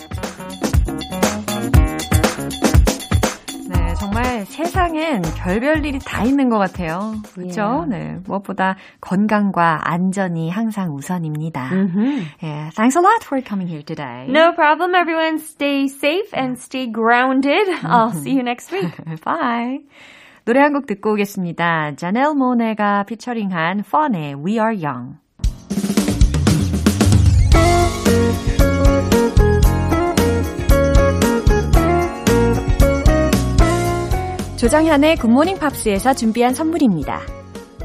네, 3.67 3.95
정말 4.00 4.45
세상엔 4.45 5.24
별별 5.36 5.86
일이 5.86 6.00
다 6.00 6.24
있는 6.24 6.50
것 6.50 6.57
같아요. 6.57 7.15
그렇죠? 7.33 7.62
Yeah. 7.62 7.89
네, 7.89 8.19
무엇보다 8.24 8.77
건강과 9.01 9.81
안전이 9.91 10.50
항상 10.50 10.95
우선입니다. 10.95 11.69
Mm-hmm. 11.69 12.24
Yeah, 12.41 12.69
thanks 12.71 12.95
a 12.95 13.01
lot 13.01 13.24
for 13.24 13.41
coming 13.41 13.67
here 13.67 13.83
today. 13.83 14.27
No 14.29 14.53
problem, 14.53 14.95
everyone. 14.95 15.39
Stay 15.39 15.89
safe 15.89 16.31
and 16.33 16.57
stay 16.57 16.88
grounded. 16.88 17.67
I'll 17.83 18.13
see 18.13 18.31
you 18.31 18.43
next 18.43 18.71
week. 18.71 18.95
Bye. 19.25 19.79
노래 20.46 20.60
한 20.60 20.72
곡 20.72 20.86
듣고 20.86 21.14
오겠습니다. 21.14 21.96
자넬 21.96 22.34
모네가 22.36 23.02
피처링한 23.06 23.82
펀의 23.82 24.36
We 24.36 24.52
Are 24.60 24.80
Young. 24.80 25.16
조정현의 34.56 35.16
굿모닝 35.16 35.58
팝스에서 35.58 36.14
준비한 36.14 36.54
선물입니다. 36.54 37.20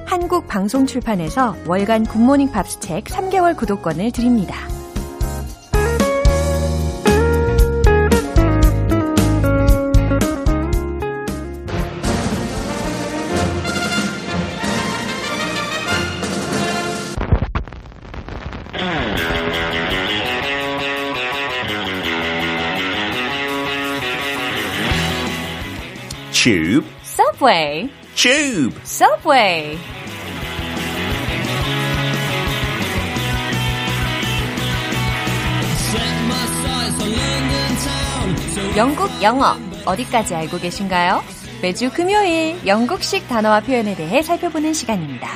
한국 0.05 0.47
방송 0.47 0.85
출판에서 0.85 1.55
월간 1.67 2.03
굿모닝 2.05 2.51
팝스 2.51 2.79
책 2.79 3.05
3개월 3.05 3.57
구독권을 3.57 4.11
드립니다. 4.11 4.55
Tube. 26.41 26.83
Subway, 27.03 27.87
Tube. 28.15 28.73
Subway. 28.83 29.77
영국 38.75 39.09
영어 39.21 39.55
어디까지 39.85 40.33
알고 40.33 40.57
계신가요? 40.57 41.21
매주 41.61 41.91
금요일 41.91 42.55
영국식 42.65 43.27
단어와 43.27 43.59
표현에 43.59 43.93
대해 43.95 44.23
살펴보는 44.23 44.73
시간입니다. 44.73 45.27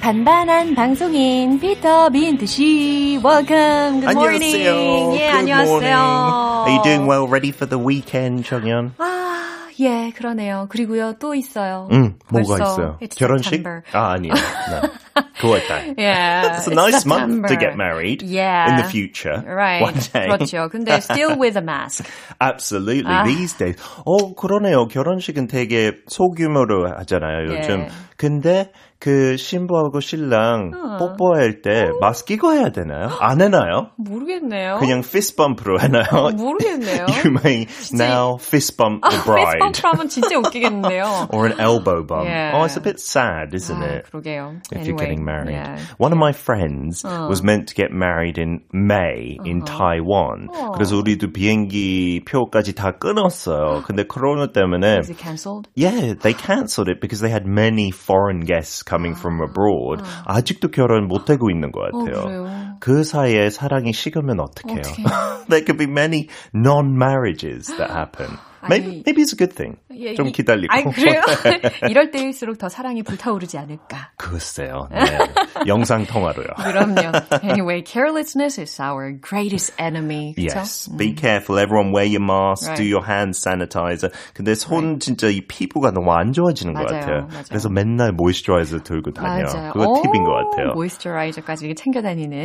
반반한 0.00 0.74
방송인 0.74 1.60
피터 1.60 2.08
빈트 2.08 2.46
씨, 2.46 3.20
welcome. 3.22 4.00
Good 4.00 4.16
morning. 4.16 4.56
안녕하세요. 4.56 5.12
예, 5.16 5.18
Good 5.18 5.36
안녕하세요. 5.36 5.68
morning. 5.68 6.64
Are 6.64 6.70
you 6.72 6.82
doing 6.82 7.06
well? 7.06 7.28
Ready 7.28 7.52
for 7.52 7.68
the 7.68 7.76
weekend, 7.78 8.48
정연? 8.48 8.94
아, 8.96 9.19
예, 9.80 10.12
그러네요. 10.14 10.66
그리고요, 10.68 11.14
또 11.18 11.34
있어요. 11.34 11.88
음, 11.92 12.18
뭐가 12.28 12.54
있어요? 12.56 12.98
it's 13.00 13.16
결혼식? 13.16 13.54
September. 13.64 13.82
아, 13.92 14.12
아니요. 14.12 14.32
No. 14.32 14.90
9월달. 15.40 15.94
Yeah, 15.98 16.56
It's 16.58 16.68
a 16.68 16.74
nice 16.74 17.06
month 17.06 17.32
to 17.42 17.48
September. 17.48 17.56
get 17.56 17.76
married 17.76 18.22
Yeah. 18.22 18.68
in 18.70 18.76
the 18.76 18.84
future. 18.88 19.40
Right. 19.42 19.80
One 19.82 19.94
day. 19.94 20.28
그렇죠. 20.28 20.68
근데 20.70 21.00
still 21.00 21.38
with 21.38 21.56
a 21.56 21.62
mask. 21.62 22.04
Absolutely. 22.40 23.10
아. 23.10 23.24
These 23.24 23.56
days. 23.56 23.76
어, 24.04 24.34
그러네요. 24.34 24.86
결혼식은 24.88 25.46
되게 25.48 25.92
소규모로 26.08 26.88
하잖아요, 26.98 27.48
요즘. 27.56 27.80
예. 27.82 27.88
근데 28.16 28.70
그 29.00 29.38
신부하고 29.38 30.00
신랑 30.00 30.72
어. 30.74 30.96
뽀뽀할 30.98 31.62
때 31.62 31.88
마스크 32.00 32.34
끼고 32.34 32.52
해야 32.52 32.68
되나요? 32.68 33.08
안 33.18 33.40
해나요? 33.40 33.92
모르겠네요. 33.96 34.76
그냥 34.78 34.98
fist 34.98 35.36
bump로 35.36 35.80
해나요? 35.80 36.30
모르겠네요. 36.36 37.06
You 37.08 37.32
may 37.42 37.66
now 37.94 38.36
fist 38.38 38.76
bump 38.76 39.00
the 39.08 39.18
bride. 39.24 39.58
페이스펌프 39.58 39.80
하면 39.88 40.08
진짜 40.08 40.36
웃기겠는데요. 40.36 41.28
Or 41.32 41.46
an 41.46 41.58
elbow 41.58 42.04
bump. 42.06 42.26
Yeah. 42.26 42.52
Oh, 42.54 42.64
it's 42.64 42.76
a 42.76 42.80
bit 42.82 43.00
sad, 43.00 43.54
isn't 43.54 43.74
아, 43.80 44.00
it? 44.00 44.10
그러게요. 44.12 44.60
if 44.70 44.76
anyway, 44.76 44.86
you're 44.86 44.96
getting 44.98 45.24
married. 45.24 45.52
Yeah. 45.54 45.80
One 45.96 46.12
of 46.12 46.18
my 46.18 46.32
friends 46.32 47.02
was 47.02 47.42
meant 47.42 47.68
to 47.68 47.74
get 47.74 47.90
married 47.92 48.36
in 48.36 48.60
May 48.70 49.38
in 49.46 49.64
Taiwan. 49.64 50.48
그래서 50.74 50.98
우리도 50.98 51.32
비행기 51.32 52.20
표까지 52.26 52.74
다 52.74 52.92
끊었어요. 52.92 53.82
근데 53.86 54.04
코로나 54.04 54.52
때문에 54.52 54.98
Is 54.98 55.10
it 55.10 55.16
cancelled? 55.18 55.68
Yeah, 55.74 56.12
they 56.20 56.34
cancelled 56.34 56.90
it 56.90 57.00
because 57.00 57.20
they 57.20 57.30
had 57.32 57.46
many 57.46 57.90
foreign 57.90 58.40
guests 58.44 58.82
coming 58.89 59.15
from 59.17 59.41
abroad. 59.41 60.03
아직도 60.25 60.69
결혼 60.71 61.07
못 61.07 61.29
하고 61.29 61.49
있는 61.49 61.71
것 61.71 61.81
어, 61.93 61.99
같아요. 61.99 62.23
그래요. 62.23 62.77
그 62.79 63.03
사이에 63.03 63.49
사랑이 63.49 63.93
식으면 63.93 64.39
어떡해요? 64.39 64.79
어떡해요? 64.79 65.45
There 65.49 65.65
could 65.65 65.77
be 65.77 65.87
many 65.87 66.29
non-marriages 66.53 67.67
that 67.77 67.91
happen. 67.91 68.37
Maybe, 68.67 68.85
아니, 68.85 69.03
maybe 69.05 69.21
it's 69.21 69.33
a 69.33 69.37
good 69.37 69.53
thing. 69.53 69.77
예, 69.96 70.14
좀 70.14 70.28
이- 70.28 70.32
기다리고. 70.32 70.72
아니, 70.72 70.84
그래요? 70.84 71.20
이럴 71.90 72.10
때일수록 72.10 72.58
더 72.58 72.68
사랑이 72.68 73.02
불타오르지 73.02 73.58
않을까. 73.58 74.12
글쎄요. 74.16 74.88
네. 74.92 75.00
영상 75.66 76.04
통화로요. 76.06 76.46
그럼요. 76.62 77.12
Anyway, 77.42 77.82
carelessness 77.84 78.60
is 78.60 78.80
our 78.80 79.12
greatest 79.20 79.72
enemy. 79.78 80.34
그쵸? 80.36 80.56
Yes. 80.56 80.90
Be 80.96 81.14
careful. 81.14 81.58
Everyone 81.60 81.92
wear 81.92 82.06
your 82.06 82.22
mask. 82.22 82.66
Right. 82.68 82.76
Do 82.80 82.84
your 82.84 83.04
hand 83.04 83.34
sanitizer. 83.36 84.10
근데 84.34 84.54
손 84.54 85.00
진짜 85.00 85.28
이 85.28 85.40
피부가 85.46 85.90
너무 85.90 86.12
안 86.12 86.32
좋아지는 86.32 86.72
것 86.74 86.84
맞아요, 86.84 87.00
같아요. 87.00 87.26
맞아요. 87.28 87.44
그래서 87.48 87.68
맨날 87.68 88.12
모이스처라이저 88.12 88.82
들고 88.84 89.12
다녀. 89.12 89.44
맞아요. 89.44 89.72
그거 89.72 90.00
팁인 90.02 90.24
것 90.24 90.32
같아요. 90.50 90.72
모이스처라이저까지 90.74 91.74
챙겨 91.74 92.00
다니는 92.02 92.44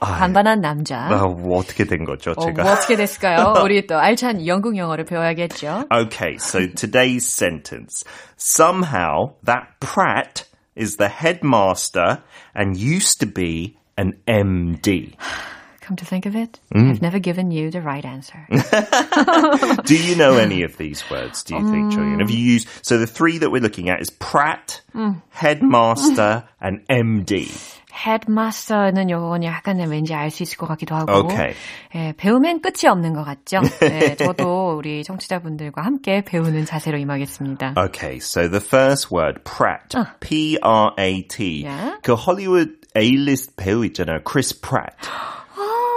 아, 0.00 0.18
반반한 0.18 0.60
남자. 0.60 0.98
아, 1.10 1.26
뭐 1.26 1.58
어떻게 1.58 1.84
된 1.84 2.04
거죠, 2.04 2.32
어, 2.36 2.44
제가? 2.44 2.62
뭐 2.62 2.72
어떻게 2.72 2.96
됐을까요? 2.96 3.54
우리 3.64 3.86
또 3.86 3.98
알찬 3.98 4.46
영국 4.46 4.76
영어를 4.76 5.04
배워야겠죠. 5.04 5.84
Okay, 5.90 6.36
so 6.38 6.60
today's 6.84 7.32
sentence. 7.34 8.04
Somehow 8.36 9.34
that 9.42 9.80
Pratt 9.80 10.46
is 10.76 10.96
the 10.96 11.08
headmaster 11.08 12.22
and 12.54 12.76
used 12.76 13.20
to 13.20 13.26
be 13.26 13.78
an 13.96 14.20
MD. 14.28 15.14
Come 15.80 15.96
to 15.96 16.04
think 16.06 16.24
of 16.26 16.34
it, 16.34 16.60
Mm. 16.74 16.90
I've 16.90 17.02
never 17.02 17.18
given 17.18 17.50
you 17.50 17.70
the 17.70 17.80
right 17.82 18.04
answer. 18.04 18.46
Do 19.84 19.96
you 19.96 20.16
know 20.16 20.36
any 20.38 20.62
of 20.62 20.76
these 20.78 21.04
words, 21.10 21.42
do 21.44 21.54
you 21.56 21.70
think, 21.70 21.92
Julian? 21.92 22.20
Have 22.20 22.30
you 22.30 22.38
Mm. 22.38 22.52
used, 22.54 22.68
so 22.82 22.96
the 22.98 23.06
three 23.06 23.36
that 23.38 23.50
we're 23.50 23.60
looking 23.62 23.88
at 23.90 24.00
is 24.00 24.08
Pratt, 24.10 24.80
headmaster, 25.28 26.44
and 26.60 26.86
MD. 26.88 27.73
헤드마스터는 28.06 29.10
요건 29.10 29.44
약간 29.44 29.78
왠지 29.78 30.14
알 30.14 30.30
수 30.30 30.42
있을 30.42 30.56
것 30.58 30.66
같기도 30.66 30.94
하고. 30.94 31.12
Okay. 31.24 31.54
예, 31.94 32.12
배우면 32.16 32.60
끝이 32.60 32.88
없는 32.88 33.12
것 33.14 33.24
같죠? 33.24 33.60
예, 33.82 34.16
저도 34.16 34.76
우리 34.76 35.04
청취자분들과 35.04 35.82
함께 35.82 36.22
배우는 36.22 36.64
자세로 36.64 36.98
임하겠습니다. 36.98 37.74
Okay, 37.76 38.18
so 38.18 38.48
the 38.48 38.60
first 38.60 39.10
word, 39.10 39.44
Pratt. 39.44 39.94
P-R-A-T. 40.20 41.62
Yeah. 41.64 41.96
그 42.02 42.14
Hollywood 42.14 42.70
A-list 42.96 43.56
배우 43.56 43.84
있잖아요. 43.84 44.20
Chris 44.24 44.52
Pratt. 44.52 44.96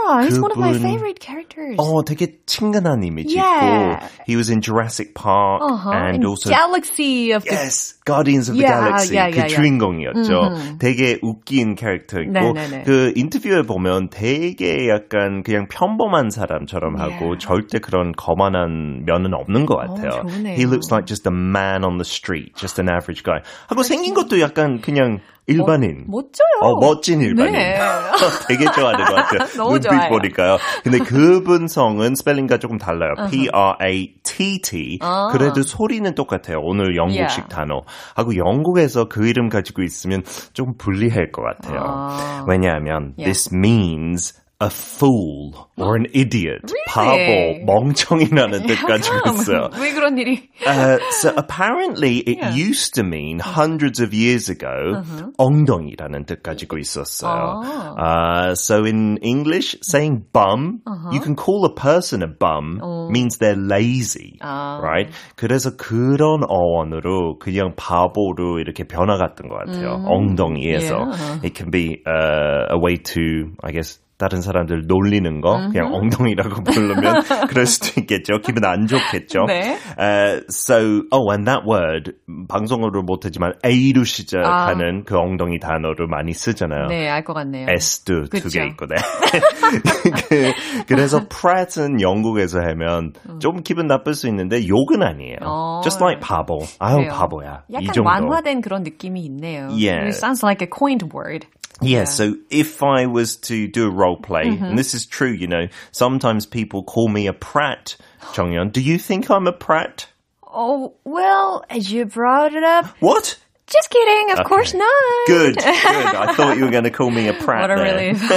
Ah, 0.08 0.24
he's 0.24 0.40
one 0.40 0.52
of 0.52 0.58
my 0.58 0.72
favorite 0.72 1.20
characters. 1.20 1.76
어, 1.78 2.04
되게 2.06 2.40
친근한 2.46 3.04
이미지 3.04 3.36
Yeah. 3.36 4.00
있고. 4.00 4.24
He 4.26 4.36
was 4.38 4.50
in 4.50 4.62
Jurassic 4.62 5.14
Park 5.14 5.62
uh-huh. 5.62 5.92
and 5.92 6.18
And 6.18 6.26
also 6.26 6.50
Galaxy 6.50 7.34
of 7.36 7.44
the 7.44 7.52
Yes, 7.52 8.00
Guardians 8.06 8.48
of 8.50 8.56
the 8.56 8.64
Yeah, 8.64 8.80
Galaxy 8.80 9.16
yeah, 9.16 9.28
그 9.30 9.36
yeah, 9.36 9.48
yeah. 9.52 9.56
주인공이었죠. 9.56 10.80
되게 10.80 11.20
웃긴 11.22 11.76
캐릭터였고 11.76 12.32
네 12.32 12.54
네 12.54 12.68
네. 12.72 12.84
그 12.86 13.12
인터뷰에 13.16 13.64
보면 13.64 14.10
되게 14.10 14.88
약간 14.88 15.44
그냥 15.44 15.68
평범한 15.68 16.30
사람처럼 16.30 16.96
Yeah. 16.96 17.20
하고 17.20 17.38
절대 17.38 17.80
그런 17.80 18.14
거만한 18.14 19.04
면은 19.06 19.34
없는 19.34 19.66
것 19.66 19.76
같아요. 19.76 20.24
좋네요. 20.24 20.56
He 20.56 20.64
looks 20.66 20.88
like 20.90 21.06
just 21.06 21.28
a 21.28 21.34
man 21.36 21.84
on 21.84 21.98
the 21.98 22.06
street, 22.08 22.56
just 22.56 22.80
an 22.80 22.88
average 22.90 23.24
guy. 23.24 23.42
하고 23.68 23.84
생긴 23.84 24.14
것도 24.14 24.40
약간 24.40 24.80
그냥 24.80 25.20
일반인. 25.48 26.06
멋져요. 26.08 26.46
어, 26.62 26.76
멋진 26.80 27.22
일반인. 27.22 27.54
네. 27.54 27.80
되게 28.48 28.66
좋아하는 28.66 29.06
것 29.06 29.16
같아요. 29.16 29.40
너무 29.58 29.72
눈빛 29.80 29.90
좋아요. 29.90 30.10
보니까요. 30.10 30.58
근데 30.84 31.00
그분 31.00 31.68
성은 31.68 32.16
스펠링과 32.16 32.58
조금 32.60 32.78
달라요. 32.78 33.14
P-R-A-T-T. 33.32 35.00
아. 35.02 35.30
그래도 35.32 35.62
소리는 35.64 36.14
똑같아요. 36.16 36.60
오늘 36.62 36.96
영국식 36.96 37.18
Yeah. 37.18 37.48
단어. 37.50 37.82
하고 38.16 38.36
영국에서 38.36 39.06
그 39.06 39.28
이름 39.28 39.50
가지고 39.50 39.84
있으면 39.84 40.24
좀 40.54 40.74
불리할 40.78 41.32
것 41.32 41.42
같아요. 41.44 41.80
아. 41.86 42.46
왜냐하면 42.48 43.14
Yeah. 43.18 43.24
this 43.26 43.50
means 43.54 44.34
a 44.63 44.71
fool 44.71 45.69
or 45.77 45.97
an 45.97 46.07
idiot. 46.15 46.63
Really? 46.71 47.65
바보, 47.67 47.67
멍청이라는 47.67 48.65
뜻 48.69 48.79
가지고 48.87 49.17
있어요. 49.35 49.71
왜 49.81 49.91
그런 49.93 50.17
일이? 50.19 50.51
Uh, 50.65 50.99
so 51.19 51.35
apparently 51.37 52.19
it 52.25 52.39
Yeah. 52.39 52.55
used 52.55 52.95
to 52.95 53.03
mean 53.03 53.41
hundreds 53.41 53.99
of 53.99 54.15
years 54.15 54.49
ago 54.49 55.03
엉덩이라는 55.37 56.27
뜻 56.27 56.45
가지고 56.45 56.79
있었어요. 56.79 57.97
Uh, 57.99 58.55
so 58.55 58.85
in 58.85 59.19
English, 59.23 59.75
saying 59.83 60.27
bum, 60.33 60.81
you 61.11 61.19
can 61.19 61.35
call 61.35 61.65
a 61.67 61.75
person 61.75 62.23
a 62.23 62.29
bum 62.29 62.79
means 63.11 63.39
they're 63.39 63.59
lazy, 63.59 64.39
아. 64.43 64.79
right? 64.81 65.11
그래서 65.35 65.77
그런 65.77 66.45
어원으로 66.49 67.41
그냥 67.41 67.75
바보로 67.75 68.61
이렇게 68.61 68.85
변화갔던 68.85 69.49
것 69.49 69.59
같아요. 69.67 70.05
엉덩이에서. 70.07 70.95
Yeah. 71.11 71.41
It 71.43 71.55
can 71.57 71.71
be 71.73 72.01
uh, 72.07 72.67
a 72.71 72.79
way 72.79 72.97
to, 72.97 73.57
I 73.65 73.73
guess, 73.73 73.99
다른 74.18 74.42
사람들 74.42 74.88
놀리는 74.88 75.42
거 75.42 75.70
그냥 75.72 75.94
엉덩이라고 75.94 76.64
부르면 76.64 77.22
그럴 77.50 77.66
수도 77.68 78.02
있겠죠. 78.02 78.40
기분 78.44 78.66
안 78.66 78.88
좋겠죠. 78.88 79.46
네. 79.48 79.78
Uh, 79.98 80.42
so, 80.50 81.04
oh, 81.12 81.30
and 81.32 81.46
that 81.46 81.62
word 81.68 82.14
방송으로 82.48 83.04
못하지만 83.04 83.54
A로 83.64 84.04
시작하는 84.04 85.04
그 85.06 85.18
엉덩이 85.18 85.60
단어를 85.60 86.08
많이 86.08 86.34
쓰잖아요. 86.34 86.88
네, 86.88 87.08
알 87.10 87.24
것 87.24 87.34
같네요. 87.34 87.68
S도 87.70 88.26
두. 88.26 88.50
개 88.50 88.66
있고, 88.66 88.88
네. 88.88 88.96
그, 90.30 90.54
그래서 90.88 91.28
Pratt은 91.28 92.02
영국에서 92.02 92.60
하면 92.60 93.14
좀 93.40 93.62
기분 93.62 93.88
나쁠 93.88 94.14
수 94.14 94.28
있는데 94.28 94.68
욕은 94.68 95.04
아니에요. 95.04 95.38
어. 95.44 95.82
Just 95.84 96.02
like 96.04 96.22
바보. 96.22 96.60
아유, 96.80 96.98
그래요. 96.98 97.12
바보야. 97.12 97.64
이 97.70 97.74
약간 97.74 97.94
정도. 97.94 98.10
완화된 98.10 98.62
그런 98.62 98.84
느낌이 98.84 99.22
있네요. 99.26 99.68
Yeah. 99.70 100.06
It 100.08 100.16
sounds 100.16 100.44
like 100.44 100.62
a 100.66 100.68
coined 100.68 101.14
word. 101.14 101.46
Yeah, 101.82 102.06
so 102.06 102.36
if 102.50 102.82
I 102.82 103.06
was 103.06 103.36
to 103.38 103.68
do 103.68 103.88
a 103.88 103.92
role 103.92 104.18
play, 104.18 104.46
Mm-hmm. 104.48 104.64
and 104.64 104.80
this 104.80 104.94
is 104.94 105.06
true, 105.06 105.32
you 105.32 105.48
know, 105.48 105.68
sometimes 105.92 106.46
people 106.46 106.84
call 106.84 107.08
me 107.08 107.28
a 107.28 107.34
prat, 107.34 107.96
Jonghyun. 108.34 108.72
Do 108.72 108.82
you 108.82 108.98
think 108.98 109.30
I'm 109.30 109.46
a 109.48 109.52
prat? 109.54 110.08
Oh, 110.44 110.96
well, 111.04 111.64
as 111.70 111.92
you 111.92 112.06
brought 112.06 112.54
it 112.56 112.64
up, 112.64 112.86
What? 113.00 113.38
just 113.67 113.89
kidding, 113.91 114.39
of 114.39 114.45
course 114.45 114.75
not. 114.75 114.89
Good, 115.27 115.57
good. 115.57 115.65
I 115.65 116.35
thought 116.35 116.59
you 116.59 116.65
were 116.65 116.71
going 116.71 116.85
to 116.85 116.91
call 116.91 117.11
me 117.11 117.29
a 117.29 117.33
prat 117.33 117.71
What 117.71 117.71
a 117.71 117.77
there. 117.83 117.95
relief. 117.97 118.21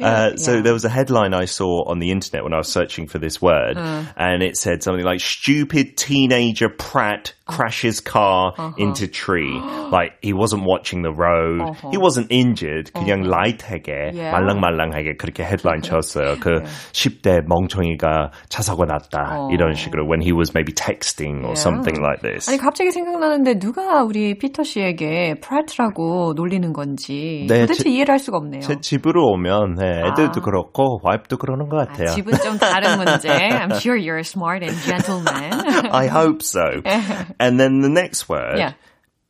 Uh, 0.00 0.36
so 0.36 0.62
there 0.62 0.72
was 0.72 0.84
a 0.84 0.88
headline 0.88 1.34
I 1.34 1.46
saw 1.46 1.84
on 1.90 1.98
the 1.98 2.10
internet 2.10 2.44
when 2.44 2.52
I 2.52 2.58
was 2.58 2.68
searching 2.68 3.08
for 3.08 3.18
this 3.18 3.40
word, 3.42 3.76
Uh. 3.76 4.02
and 4.16 4.42
it 4.42 4.56
said 4.56 4.82
something 4.82 5.04
like 5.04 5.20
"stupid 5.20 5.96
teenager 5.96 6.68
prat 6.68 7.32
crashes 7.46 8.00
car 8.00 8.52
Uh-huh. 8.56 8.72
into 8.76 9.08
tree." 9.08 9.58
like 9.90 10.12
he 10.22 10.32
wasn't 10.34 10.62
watching 10.64 11.02
the 11.02 11.10
road, 11.10 11.74
he 11.90 11.96
wasn't 11.96 12.26
injured. 12.30 12.92
그냥 12.94 13.22
라이트하게 13.26 14.12
Yeah. 14.14 14.32
말랑말랑하게 14.36 15.16
그렇게 15.16 15.42
헤드라인 15.44 15.80
쳤어요. 15.82 16.36
그 16.40 16.62
10대 16.92 17.42
멍청이가 17.48 18.30
차 18.50 18.62
사고 18.62 18.84
났다 18.84 19.48
이런 19.50 19.72
식으로 19.74 20.06
when 20.06 20.20
he 20.20 20.32
was 20.32 20.52
maybe 20.54 20.72
texting 20.74 21.40
or 21.42 21.56
Yeah. 21.56 21.60
something 21.60 21.98
like 22.00 22.20
this. 22.22 22.48
아니 22.48 22.58
갑자기 22.58 22.92
생각나는데 22.92 23.58
누가 23.58 23.81
우리 24.05 24.37
피터 24.37 24.63
씨에게 24.63 25.35
prat라고 25.41 26.33
놀리는 26.35 26.73
건지 26.73 27.45
네, 27.49 27.61
도대체 27.61 27.83
제- 27.83 27.89
이해를 27.89 28.11
할 28.13 28.19
수가 28.19 28.37
없네요. 28.37 28.61
제 28.61 28.79
집으로 28.81 29.25
오면 29.31 29.75
네, 29.75 29.85
애들도 30.07 30.39
아. 30.39 30.43
그렇고 30.43 30.99
와이프도 31.03 31.37
그러는 31.37 31.69
것 31.69 31.79
아, 31.81 31.85
같아요. 31.85 32.07
집은 32.15 32.33
좀 32.41 32.57
다른 32.57 32.97
문제. 32.97 33.29
I'm 33.29 33.73
sure 33.75 33.97
you're 33.99 34.17
a 34.17 34.21
smart 34.21 34.63
and 34.65 34.79
gentleman. 34.83 35.53
I 35.91 36.07
hope 36.07 36.41
so. 36.41 36.61
and 37.39 37.59
then 37.59 37.81
the 37.81 37.89
next 37.91 38.27
word, 38.29 38.57
Yeah. 38.57 38.75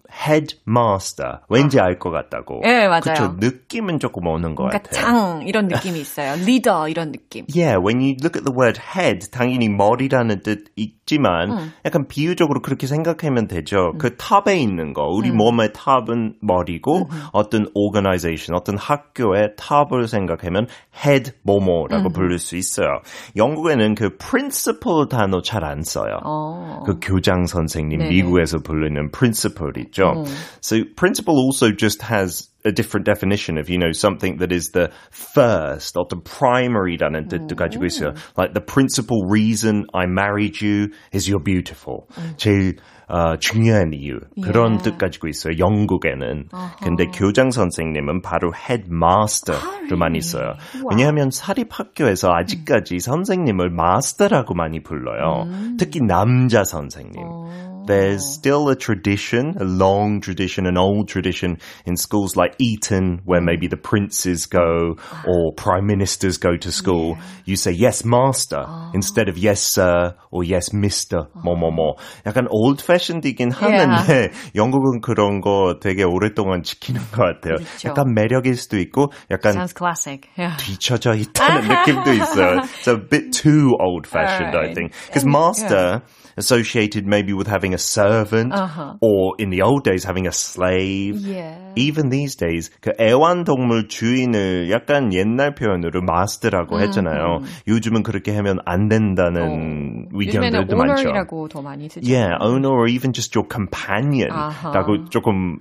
headmaster. 0.10 1.40
왠지 1.50 1.80
알 1.80 1.98
것 1.98 2.12
같다고. 2.12 2.62
예, 2.66 2.88
맞아요. 2.88 3.02
그쵸, 3.02 3.36
느낌은 3.40 4.00
조금 4.00 4.28
오는 4.28 4.54
것 4.56 4.64
뭔가 4.64 4.78
같아요. 4.80 5.02
짱 5.02 5.42
이런 5.48 5.68
느낌이 5.68 6.00
있어요. 6.00 6.36
리더 6.46 6.88
이런 6.88 7.12
느낌. 7.12 7.46
Yeah, 7.54 7.78
when 7.84 8.00
you 8.00 8.16
look 8.22 8.38
at 8.38 8.46
the 8.46 8.54
word 8.56 8.80
head, 8.80 9.32
당연히 9.32 9.70
머리라는 9.70 10.42
뜻 10.44 10.66
있, 10.76 11.03
있지만 11.04 11.52
음. 11.52 11.72
약간 11.86 12.08
비유적으로 12.08 12.62
그렇게 12.62 12.88
생각하면 12.88 13.48
되죠. 13.48 13.92
음. 13.94 13.98
그 13.98 14.16
탑에 14.16 14.58
있는 14.58 14.94
거, 14.94 15.04
우리 15.04 15.30
음. 15.30 15.38
몸의 15.38 15.74
탑은 15.74 16.36
머리고 16.42 17.08
음. 17.12 17.24
어떤 17.32 17.68
organization, 17.74 18.56
어떤 18.56 18.78
학교의 18.78 19.56
탑을 19.58 20.08
생각하면 20.08 20.68
head 21.06 21.32
뭐뭐라고 21.44 22.10
음. 22.10 22.14
부를 22.14 22.40
수 22.40 22.56
있어요. 22.56 23.02
영국에는 23.36 23.96
그 23.96 24.18
principal 24.18 25.08
단어 25.10 25.42
잘 25.42 25.64
안 25.64 25.82
써요. 25.82 26.20
어. 26.26 26.84
그 26.86 27.00
교장 27.02 27.46
선생님 27.46 28.00
네네. 28.00 28.10
미국에서 28.10 28.60
부르는 28.60 29.12
principal 29.12 29.72
있죠. 29.78 30.12
음. 30.18 30.24
So 30.62 30.84
principal 30.96 31.40
also 31.40 31.72
just 31.76 32.04
has 32.04 32.53
a 32.66 32.72
different 32.72 33.06
definition 33.06 33.58
of, 33.58 33.70
you 33.70 33.78
know, 33.78 33.92
something 33.92 34.38
that 34.38 34.52
is 34.52 34.72
the 34.72 34.90
first, 35.12 35.98
어떤 35.98 36.24
primary라는 36.24 37.28
뜻도 37.28 37.56
가지고 37.56 37.86
있어요. 37.86 38.14
Like 38.38 38.54
the 38.54 38.62
principal 38.66 39.26
reason 39.30 39.86
I 39.94 40.06
married 40.08 40.62
you 40.62 40.90
is 41.14 41.30
you're 41.30 41.44
beautiful. 41.44 42.08
제일 42.38 42.78
어, 43.08 43.36
중요한 43.38 43.92
이유 43.94 44.20
그런 44.42 44.80
yeah. 44.80 44.84
뜻 44.84 44.98
가지고 44.98 45.28
있어요. 45.28 45.58
영국에는. 45.60 46.48
Uh-huh. 46.50 46.80
근데 46.82 47.06
교장 47.08 47.52
선생님은 47.52 48.22
바로 48.22 48.52
headmaster로 48.56 49.98
많이 50.00 50.22
써요. 50.22 50.54
wow. 50.74 50.88
왜냐하면 50.90 51.30
사립학교에서 51.30 52.32
아직까지 52.32 53.00
선생님을 53.00 53.70
마스터라고 53.72 54.56
많이 54.56 54.82
불러요. 54.82 55.44
음. 55.44 55.78
특히 55.78 56.00
남자 56.00 56.64
선생님. 56.64 57.22
Uh. 57.22 57.73
There's 57.89 58.23
still 58.23 58.69
a 58.69 58.77
tradition, 58.77 59.57
a 59.59 59.65
long 59.65 60.21
tradition, 60.21 60.67
an 60.67 60.77
old 60.77 61.09
tradition 61.09 61.57
in 61.87 61.97
schools 61.97 62.37
like 62.37 62.55
Eton, 62.59 63.23
where 63.25 63.41
maybe 63.41 63.67
the 63.67 63.79
princes 63.79 64.45
go 64.45 64.97
or 65.27 65.55
prime 65.57 65.87
ministers 65.87 66.37
go 66.37 66.55
to 66.59 66.71
school. 66.71 67.17
Yeah. 67.17 67.23
You 67.47 67.57
say 67.57 67.73
yes, 67.73 68.05
master, 68.05 68.63
oh. 68.69 68.91
instead 68.93 69.31
of 69.31 69.39
yes, 69.39 69.63
sir, 69.63 70.15
or 70.31 70.45
yes, 70.45 70.75
mister, 70.75 71.29
뭐, 71.43 71.57
뭐, 71.57 71.71
뭐. 71.71 71.95
약간 72.27 72.47
old 72.51 72.83
fashioned이긴 72.83 73.53
하는데, 73.53 74.13
yeah. 74.13 74.35
영국은 74.55 75.01
그런 75.01 75.41
거 75.41 75.81
되게 75.81 76.05
오랫동안 76.05 76.63
지키는 76.63 77.01
것 77.11 77.41
같아요. 77.41 77.57
그렇죠. 77.57 77.89
약간 77.89 78.13
매력일 78.13 78.57
수도 78.57 78.77
있고, 78.77 79.13
약간. 79.31 79.55
Sounds 79.55 79.73
classic. 79.73 80.29
Yeah. 80.37 80.59
뒤쳐져 80.59 81.15
있다는 81.15 81.69
느낌도 81.69 82.13
있어요. 82.13 82.59
It's 82.61 82.87
a 82.87 82.99
bit 82.99 83.33
too 83.33 83.79
old 83.81 84.07
fashioned, 84.07 84.53
right. 84.53 84.73
I 84.73 84.75
think. 84.75 84.93
Because 85.07 85.25
master, 85.25 85.75
yeah. 85.75 86.01
associated 86.37 87.07
maybe 87.07 87.33
with 87.33 87.47
having 87.49 87.75
a 87.75 87.79
servant 87.79 88.53
uh-huh. 88.53 88.95
or 89.01 89.35
in 89.39 89.51
the 89.51 89.63
old 89.63 89.85
days 89.85 90.05
having 90.05 90.27
a 90.27 90.33
slave. 90.33 91.19
Yeah. 91.19 91.73
Even 91.77 92.11
these 92.11 92.37
days 92.37 92.71
그 92.81 92.93
애완동물 92.99 93.89
주인을 93.89 94.71
약간 94.71 95.13
옛날 95.13 95.55
표현으로 95.55 96.03
마스터라고 96.03 96.81
했잖아요. 96.81 97.39
음, 97.39 97.43
음. 97.43 97.49
요즘은 97.67 98.03
그렇게 98.03 98.35
하면 98.37 98.59
안 98.65 98.89
된다는 98.89 99.43
어. 99.43 100.19
의견들도 100.19 100.77
많죠. 100.77 100.93
owner이라고 100.93 101.49
더 101.49 101.63
많이 101.63 101.89
쓰죠. 101.89 102.07
Yeah, 102.07 102.37
owner 102.41 102.71
or 102.71 102.89
even 102.89 103.13
just 103.13 103.37
your 103.37 103.49
companion라고 103.49 104.93
uh-huh. 104.93 105.11
조금 105.11 105.59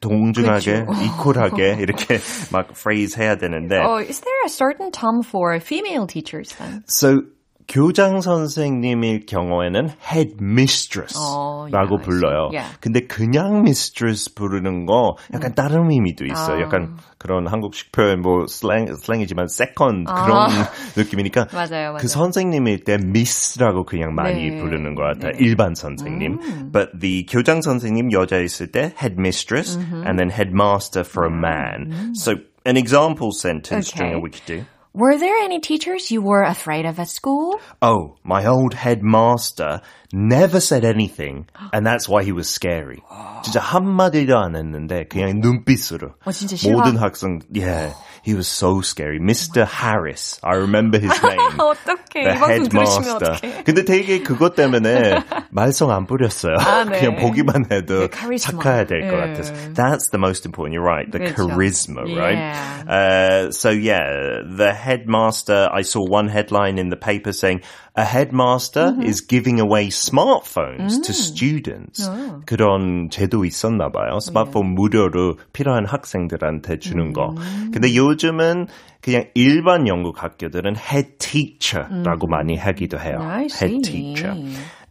동등하게, 0.00 0.84
그렇죠. 0.84 1.02
이퀄하게 1.04 1.78
이렇게 1.80 2.18
막 2.52 2.68
phrase 2.72 3.16
해야 3.16 3.36
되는데. 3.36 3.78
Oh, 3.80 3.98
is 3.98 4.20
there 4.20 4.42
a 4.44 4.48
certain 4.48 4.90
term 4.90 5.22
for 5.22 5.58
female 5.58 6.06
teachers 6.06 6.54
then? 6.56 6.84
So 6.86 7.22
교장 7.67 8.21
선생님일 8.21 9.25
경우에는 9.25 9.89
headmistress라고 9.99 11.95
어, 11.95 11.97
불러요. 12.01 12.49
Yeah. 12.51 12.77
근데 12.79 13.01
그냥 13.01 13.59
mistress 13.59 14.33
부르는 14.35 14.85
거 14.85 15.15
약간 15.33 15.51
음. 15.51 15.55
다른 15.55 15.91
의미도 15.91 16.25
있어요. 16.25 16.57
아. 16.57 16.61
약간 16.61 16.97
그런 17.17 17.47
한국식 17.47 17.91
표현 17.91 18.21
뭐 18.21 18.45
슬랭 18.47 18.95
슬랭이지만 18.95 19.45
second 19.49 20.05
아. 20.07 20.25
그런 20.25 20.49
느낌이니까 20.95 21.47
맞아요, 21.51 21.93
맞아요. 21.93 21.97
그 21.97 22.07
선생님일 22.07 22.83
때 22.83 22.93
miss라고 22.95 23.85
그냥 23.85 24.13
많이 24.13 24.49
네. 24.49 24.57
부르는 24.61 24.95
것 24.95 25.03
같아요. 25.03 25.31
네. 25.31 25.37
일반 25.39 25.73
선생님. 25.75 26.39
음. 26.41 26.71
But 26.71 26.99
the 26.99 27.25
교장 27.25 27.61
선생님 27.61 28.11
여자 28.11 28.37
있을 28.37 28.71
때 28.71 28.93
headmistress 28.95 29.77
mm-hmm. 29.77 30.05
and 30.05 30.19
then 30.19 30.29
headmaster 30.29 31.03
for 31.03 31.25
a 31.25 31.31
man. 31.31 31.89
Mm-hmm. 31.89 32.13
So 32.13 32.35
an 32.65 32.77
example 32.77 33.31
sentence, 33.31 33.93
okay. 33.93 34.15
We 34.15 34.29
could 34.29 34.45
do. 34.45 34.65
Were 34.94 35.16
there 35.16 35.36
any 35.36 35.60
teachers 35.60 36.10
you 36.10 36.20
were 36.20 36.42
afraid 36.42 36.84
of 36.84 36.98
at 36.98 37.08
school? 37.08 37.60
Oh, 37.80 38.16
my 38.24 38.46
old 38.46 38.74
headmaster 38.74 39.82
never 40.12 40.58
said 40.58 40.84
anything, 40.84 41.46
and 41.72 41.86
that's 41.86 42.08
why 42.08 42.24
he 42.24 42.32
was 42.32 42.48
scary. 42.50 43.00
진짜 43.44 43.60
한마디도 43.60 44.36
안 44.36 44.56
했는데 44.56 45.06
그냥 45.06 45.38
눈빛으로 45.40 46.14
어, 46.26 46.32
진짜 46.32 46.56
모든 46.72 46.96
학생, 46.96 47.40
yeah. 47.52 47.94
He 48.24 48.34
was 48.34 48.48
so 48.48 48.80
scary. 48.80 49.18
Mr. 49.18 49.66
Harris. 49.66 50.38
I 50.42 50.56
remember 50.56 50.98
his 50.98 51.12
name. 51.22 51.38
어떡해. 51.58 52.24
The 52.24 52.34
headmaster. 52.34 53.62
근데 53.64 53.84
되게 53.84 54.22
그것 54.22 54.54
때문에 54.54 55.22
말썽 55.50 55.90
안 55.90 56.06
부렸어요. 56.06 56.56
아, 56.58 56.84
네. 56.84 57.00
그냥 57.00 57.16
보기만 57.16 57.70
해도 57.70 58.08
네, 58.08 58.38
착해야 58.38 58.84
될것 58.86 59.10
네. 59.10 59.16
같아서. 59.16 59.52
That's 59.74 60.10
the 60.10 60.18
most 60.18 60.44
important. 60.46 60.74
You're 60.74 60.86
right. 60.86 61.10
The 61.10 61.20
그렇죠. 61.20 61.48
charisma, 61.48 62.04
right? 62.16 62.38
Yeah. 62.38 62.84
Uh, 62.88 63.50
so 63.50 63.70
yeah, 63.70 64.42
the 64.44 64.72
headmaster, 64.72 65.68
I 65.72 65.82
saw 65.82 66.04
one 66.04 66.28
headline 66.28 66.78
in 66.78 66.90
the 66.90 66.96
paper 66.96 67.32
saying, 67.32 67.62
a 67.96 68.04
headmaster 68.04 68.92
mm-hmm. 68.92 69.02
is 69.02 69.20
giving 69.20 69.58
away 69.60 69.88
smartphones 69.88 70.98
mm. 70.98 71.02
to 71.02 71.12
students. 71.12 72.08
어. 72.08 72.40
그런 72.46 73.10
제도 73.10 73.44
있었나 73.44 73.90
봐요. 73.90 74.20
스마트폰 74.20 74.68
네. 74.68 74.74
무료로 74.74 75.38
필요한 75.52 75.86
학생들한테 75.86 76.78
주는 76.78 77.12
거. 77.12 77.34
음. 77.36 77.70
근데 77.72 77.94
요 77.96 78.13
즘은 78.17 78.67
그냥 79.01 79.25
일반 79.33 79.87
영국 79.87 80.23
학교들은 80.23 80.75
head 80.77 81.17
teacher라고 81.17 82.27
음. 82.27 82.29
많이 82.29 82.57
하기도 82.57 82.99
해요. 82.99 83.19
head 83.21 83.81
teacher. 83.81 84.35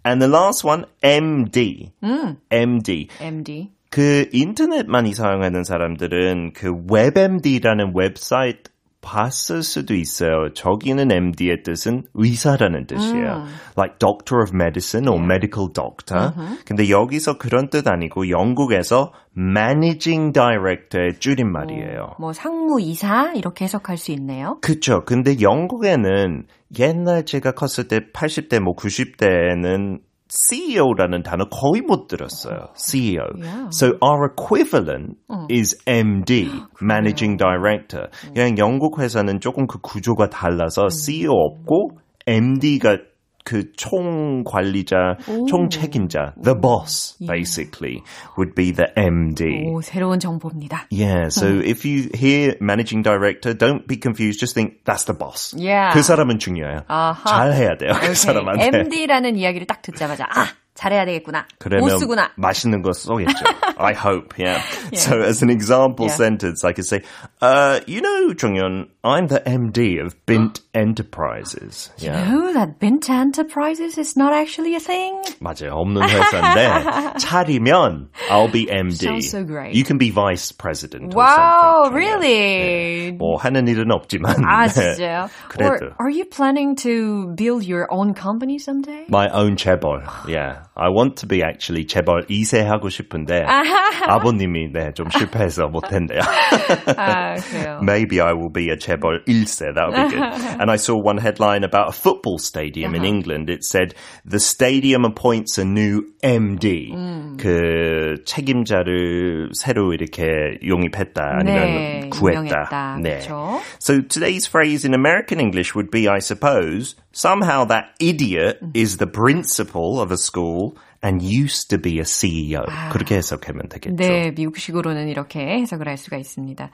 And 0.06 0.20
the 0.20 0.30
last 0.30 0.66
one, 0.66 0.84
MD. 1.02 1.92
음. 2.02 2.36
MD. 2.50 3.08
MD. 3.20 3.70
그 3.90 4.28
인터넷 4.32 4.86
많이 4.86 5.14
사용하는 5.14 5.62
사람들은 5.62 6.52
그 6.52 6.72
WebMD라는 6.92 7.92
웹사이트 7.94 8.73
봤을 9.04 9.62
수도 9.62 9.94
있어요. 9.94 10.52
저기는 10.54 11.12
MD의 11.12 11.62
뜻은 11.62 12.04
의사라는 12.14 12.86
뜻이에요. 12.86 13.44
음. 13.44 13.46
Like 13.76 13.98
doctor 13.98 14.42
of 14.42 14.52
medicine 14.54 15.08
or 15.08 15.22
medical 15.22 15.68
doctor. 15.72 16.32
Uh-huh. 16.32 16.64
근데 16.64 16.88
여기서 16.88 17.36
그런 17.36 17.68
뜻 17.68 17.86
아니고 17.86 18.30
영국에서 18.30 19.12
managing 19.36 20.32
director의 20.32 21.20
줄임말이에요. 21.20 22.00
어, 22.00 22.16
뭐 22.18 22.32
상무이사 22.32 23.32
이렇게 23.34 23.66
해석할 23.66 23.98
수 23.98 24.10
있네요. 24.12 24.58
그렇죠. 24.62 25.04
근데 25.04 25.40
영국에는 25.40 26.46
옛날 26.78 27.26
제가 27.26 27.52
컸을 27.52 27.88
때 27.88 28.00
80대 28.12 28.60
뭐 28.60 28.74
90대에는 28.74 30.00
CEO라는 30.28 31.22
단어 31.22 31.44
거의 31.44 31.82
못 31.82 32.08
들었어요. 32.08 32.68
CEO. 32.76 33.24
Yeah. 33.36 33.68
So 33.70 33.98
our 34.00 34.30
equivalent 34.32 35.16
어. 35.28 35.46
is 35.50 35.76
MD, 35.86 36.48
Managing 36.80 37.36
Director. 37.36 38.08
그냥 38.32 38.56
영국 38.58 38.98
회사는 38.98 39.40
조금 39.40 39.66
그 39.66 39.78
구조가 39.80 40.30
달라서 40.30 40.88
CEO 40.88 41.32
없고 41.32 41.98
MD가 42.26 42.98
그 43.45 43.71
총관리자, 43.73 45.17
오. 45.27 45.45
총책임자, 45.47 46.33
the 46.43 46.53
boss, 46.53 47.15
basically, 47.25 48.03
would 48.37 48.53
be 48.53 48.71
the 48.71 48.85
MD. 48.95 49.65
오, 49.65 49.81
새로운 49.81 50.19
정보입니다. 50.19 50.85
Yeah, 50.91 51.29
so 51.29 51.47
if 51.47 51.83
you 51.83 52.09
hear 52.13 52.57
managing 52.61 53.01
director, 53.01 53.55
don't 53.55 53.87
be 53.87 53.97
confused. 53.97 54.39
Just 54.39 54.53
think 54.53 54.83
that's 54.85 55.05
the 55.05 55.17
boss. 55.17 55.55
Yeah. 55.57 55.93
그 55.93 56.03
사람은 56.03 56.37
중요해요. 56.37 56.83
아하. 56.87 57.23
잘 57.25 57.53
해야 57.53 57.75
돼요, 57.77 57.93
그 57.93 58.11
okay. 58.11 58.13
사람한테. 58.13 58.65
MD라는 58.67 59.35
이야기를 59.35 59.65
딱 59.65 59.81
듣자마자 59.81 60.25
아, 60.29 60.49
잘해야 60.75 61.05
되겠구나. 61.05 61.47
못 61.79 61.97
쓰구나. 61.97 62.31
맛있는 62.35 62.83
거 62.83 62.93
쏘겠죠. 62.93 63.33
I 63.77 63.93
hope, 63.93 64.37
yeah. 64.37 64.61
yeah. 64.91 64.99
So 64.99 65.21
as 65.21 65.41
an 65.41 65.49
example 65.49 66.05
yeah. 66.05 66.15
sentence, 66.15 66.63
I 66.63 66.73
could 66.73 66.85
say, 66.85 67.01
uh, 67.41 67.79
you 67.87 68.01
know, 68.01 68.33
Jonghyun, 68.33 68.89
I'm 69.03 69.27
the 69.27 69.39
MD 69.39 70.03
of 70.03 70.15
Bint 70.25 70.61
Enterprises. 70.73 71.89
Yeah. 71.97 72.29
You 72.29 72.31
know 72.31 72.53
that 72.53 72.79
Bint 72.79 73.09
Enterprises 73.09 73.97
is 73.97 74.15
not 74.17 74.33
actually 74.33 74.75
a 74.75 74.79
thing? 74.79 75.21
맞아요. 75.41 75.73
없는 75.73 76.01
회사인데 76.03 77.19
차리면 77.19 78.09
I'll 78.29 78.51
be 78.51 78.67
MD. 78.69 78.95
Sounds 78.95 79.29
so 79.29 79.43
great. 79.43 79.73
You 79.73 79.83
can 79.83 79.97
be 79.97 80.09
vice 80.09 80.51
president 80.51 81.15
wow, 81.15 81.89
really? 81.91 83.11
네. 83.11 83.17
뭐 83.17 83.37
하는 83.37 83.67
일은 83.67 83.91
없지만. 83.91 84.35
아, 84.45 84.67
진짜요? 84.67 85.29
그래도. 85.49 85.85
Or 85.97 86.07
are 86.07 86.09
you 86.09 86.25
planning 86.25 86.75
to 86.83 87.33
build 87.35 87.63
your 87.63 87.87
own 87.89 88.13
company 88.13 88.59
someday? 88.59 89.05
My 89.09 89.29
own 89.29 89.55
chaebol, 89.55 90.03
yeah. 90.27 90.65
I 90.75 90.89
want 90.89 91.17
to 91.17 91.27
be 91.27 91.41
actually 91.43 91.85
재벌 91.85 92.27
2세 92.27 92.63
하고 92.65 92.89
싶은데 92.89 93.43
아버님이 93.45 94.71
네, 94.71 94.93
좀 94.93 95.09
실패해서 95.09 95.67
못했네요. 95.67 96.21
아, 96.97 97.35
그래요. 97.35 97.79
Maybe 97.81 98.21
I 98.21 98.33
will 98.33 98.51
be 98.51 98.69
a 98.69 98.77
재벌 98.77 98.92
1세. 98.93 99.75
That 99.75 99.87
would 99.89 100.09
be 100.09 100.15
good. 100.15 100.61
and 100.61 100.69
I 100.69 100.75
saw 100.77 100.95
one 100.95 101.17
headline 101.17 101.63
about 101.63 101.89
a 101.89 101.91
football 101.91 102.37
stadium 102.37 102.93
uh-huh. 102.93 103.03
in 103.03 103.05
England. 103.05 103.49
It 103.49 103.63
said 103.63 103.95
the 104.25 104.39
stadium 104.39 105.05
appoints 105.05 105.57
a 105.57 105.65
new 105.65 106.03
MD. 106.23 106.91
음. 106.93 107.37
그 107.37 108.23
책임자를 108.25 109.51
새로 109.53 109.93
이렇게 109.93 110.59
용입했다 110.65 111.39
아니면 111.39 111.63
네, 111.63 112.09
구했다. 112.09 112.99
네. 113.01 113.19
그렇죠. 113.19 113.61
So 113.79 114.01
today's 114.01 114.45
phrase 114.45 114.85
in 114.85 114.93
American 114.93 115.39
English 115.39 115.75
would 115.75 115.91
be 115.91 116.07
I 116.07 116.19
suppose 116.19 116.95
somehow 117.11 117.65
that 117.65 117.95
idiot 117.99 118.59
is 118.73 118.97
the 118.97 119.07
principal 119.07 120.01
of 120.01 120.11
a 120.11 120.17
school 120.17 120.75
and 121.04 121.22
used 121.22 121.68
to 121.68 121.78
be 121.80 121.98
a 121.98 122.04
CEO. 122.04 122.62
아, 122.66 122.88
그렇게 122.90 123.16
해석하면 123.16 123.68
되겠죠. 123.68 123.96
네, 123.96 124.30
미국식으로는 124.30 125.08
이렇게 125.08 125.40
해석을 125.60 125.88
할 125.88 125.96
수가 125.96 126.16
있습니다. 126.16 126.70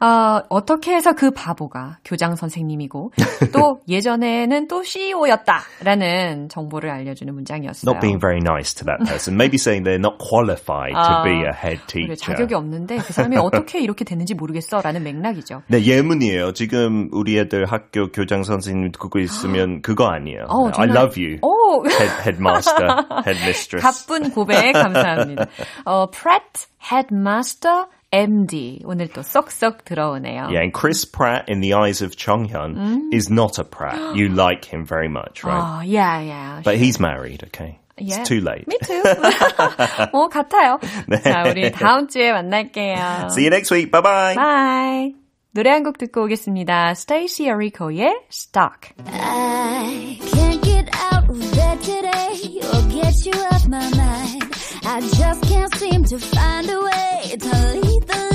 어, 0.00 0.40
어떻게 0.50 0.94
해서 0.94 1.14
그 1.14 1.30
바보가 1.30 1.98
교장 2.04 2.36
선생님이고 2.36 3.12
또 3.52 3.80
예전에는 3.88 4.68
또 4.68 4.82
CEO였다라는 4.82 6.48
정보를 6.48 6.90
알려주는 6.90 7.32
문장이었어요. 7.34 7.90
Not 7.90 8.00
being 8.00 8.20
very 8.20 8.40
nice 8.40 8.74
to 8.74 8.84
that 8.84 9.04
person. 9.04 9.36
Maybe 9.36 9.56
saying 9.56 9.84
they're 9.84 9.98
not 9.98 10.18
qualified 10.18 10.94
아, 10.94 11.22
to 11.22 11.24
be 11.24 11.36
a 11.40 11.52
head 11.52 11.80
teacher. 11.86 12.16
자격이 12.16 12.54
없는데 12.54 12.98
그 12.98 13.12
사람이 13.12 13.36
어떻게 13.36 13.80
이렇게 13.80 14.04
됐는지 14.04 14.34
모르겠어라는 14.34 15.02
맥락이죠. 15.02 15.62
네, 15.68 15.84
예문이에요. 15.84 16.52
지금 16.52 17.08
우리 17.12 17.38
애들 17.38 17.64
학교 17.66 18.10
교장 18.10 18.42
선생님 18.42 18.92
듣고 18.92 19.18
있으면 19.18 19.80
그거 19.82 20.06
아니에요. 20.06 20.44
어, 20.48 20.70
I 20.76 20.88
love 20.88 21.22
you. 21.22 21.38
오. 21.42 21.84
Head, 21.86 22.12
headmaster, 22.24 22.88
headmistress. 23.24 23.69
mistress. 23.69 23.81
가쁜 23.81 24.31
고백 24.31 24.73
감사합니다. 24.73 25.47
어, 25.85 26.09
Pratt 26.11 26.67
Headmaster 26.79 27.85
MD 28.11 28.81
오늘 28.85 29.07
또 29.09 29.21
쏙쏙 29.23 29.83
들어오네요. 29.83 30.47
Yeah, 30.49 30.61
and 30.61 30.73
Chris 30.73 31.05
Pratt 31.05 31.49
in 31.49 31.59
the 31.61 31.73
eyes 31.73 32.01
of 32.01 32.15
Chonghyun 32.15 32.75
mm. 32.75 33.13
is 33.13 33.29
not 33.29 33.59
a 33.59 33.63
Pratt. 33.63 34.15
You 34.15 34.29
like 34.29 34.63
him 34.63 34.85
very 34.85 35.09
much, 35.09 35.43
right? 35.43 35.59
Oh, 35.59 35.81
yeah, 35.81 36.21
yeah. 36.21 36.61
But 36.63 36.75
sure. 36.75 36.79
he's 36.79 36.99
married, 36.99 37.43
okay? 37.47 37.79
Yeah. 37.97 38.19
It's 38.19 38.29
too 38.29 38.41
late. 38.41 38.67
Me 38.67 38.77
too. 38.83 39.03
뭐 40.13 40.29
같아요. 40.29 40.79
네. 41.07 41.21
자, 41.21 41.43
우리 41.49 41.71
다음 41.71 42.07
주에 42.07 42.31
만날게요. 42.31 43.29
See 43.31 43.43
you 43.43 43.49
next 43.49 43.71
week. 43.71 43.89
Bye 43.91 44.01
bye. 44.01 44.35
Bye. 44.35 45.15
노래 45.53 45.69
한 45.71 45.83
곡 45.83 45.97
듣고 45.97 46.23
오겠습니다. 46.25 46.91
Stacey 46.95 47.47
Orico의 47.47 48.13
Stuck. 48.29 48.91
I 49.07 50.19
can't 50.19 50.61
get 50.61 50.89
out 50.93 51.29
of 51.29 51.39
bed 51.55 51.81
today 51.81 52.48
or 52.48 52.48
get 53.02 53.26
you 53.26 53.32
off 53.52 53.66
my 53.68 53.88
mind. 53.90 54.42
I 54.84 55.00
just 55.00 55.42
can't 55.42 55.74
seem 55.74 56.04
to 56.04 56.18
find 56.18 56.68
a 56.70 56.80
way 56.80 57.36
to 57.38 57.80
leave 57.80 58.06
the 58.06 58.29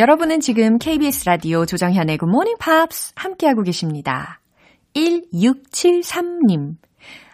여러분은 0.00 0.40
지금 0.40 0.78
KBS 0.78 1.26
라디오 1.26 1.66
조정현의 1.66 2.16
Good 2.16 2.30
Morning 2.30 2.58
Pops 2.58 3.12
함께하고 3.16 3.62
계십니다. 3.62 4.40
1673님. 4.94 6.76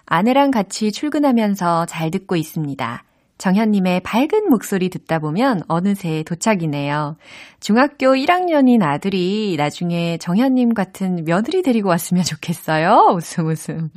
아내랑 0.04 0.50
같이 0.50 0.90
출근하면서 0.90 1.86
잘 1.86 2.10
듣고 2.10 2.34
있습니다. 2.34 3.04
정현님의 3.38 4.00
밝은 4.00 4.50
목소리 4.50 4.90
듣다 4.90 5.20
보면 5.20 5.62
어느새 5.68 6.24
도착이네요. 6.24 7.16
중학교 7.60 8.16
1학년인 8.16 8.82
아들이 8.82 9.54
나중에 9.56 10.18
정현님 10.18 10.74
같은 10.74 11.24
며느리 11.24 11.62
데리고 11.62 11.90
왔으면 11.90 12.24
좋겠어요. 12.24 13.12
웃음 13.14 13.46
웃음. 13.46 13.90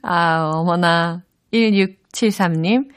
아, 0.00 0.50
어머나. 0.54 1.24
1673님. 1.52 2.88